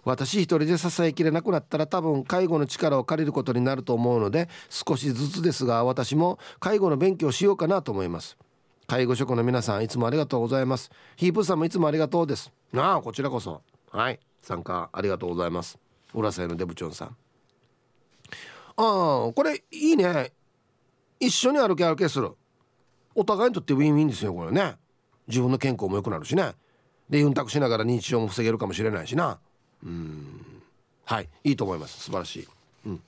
[0.04, 8.38] 私一人で支えきれなくなったら多分介護の力を借りることになると思うので少しずつですが私も介護の勉強しようかなと思います。
[8.88, 10.92] 介護職の皆さんいつもありがとうございます。
[11.16, 12.52] ヒープさんもいつもありがとうです。
[12.74, 13.62] なあこちらこそ。
[13.92, 14.20] はい。
[14.42, 15.78] 参加ありがとうございます。
[16.14, 17.08] 浦添のデブチョンさん。
[17.08, 17.14] あ
[18.76, 20.34] あこれいいね。
[21.20, 22.32] 一緒に歩き歩きする。
[23.14, 24.76] お互いにとってウィンウィンですよこれね。
[25.28, 26.54] 自分の健康も良くなるしね。
[27.10, 29.40] でユンタクしながら認知症も防げるかもしれないしな。
[29.84, 30.62] うん。
[31.06, 31.30] はい。
[31.44, 32.00] いいと思います。
[32.04, 32.48] 素晴らしい、
[32.86, 33.02] うん、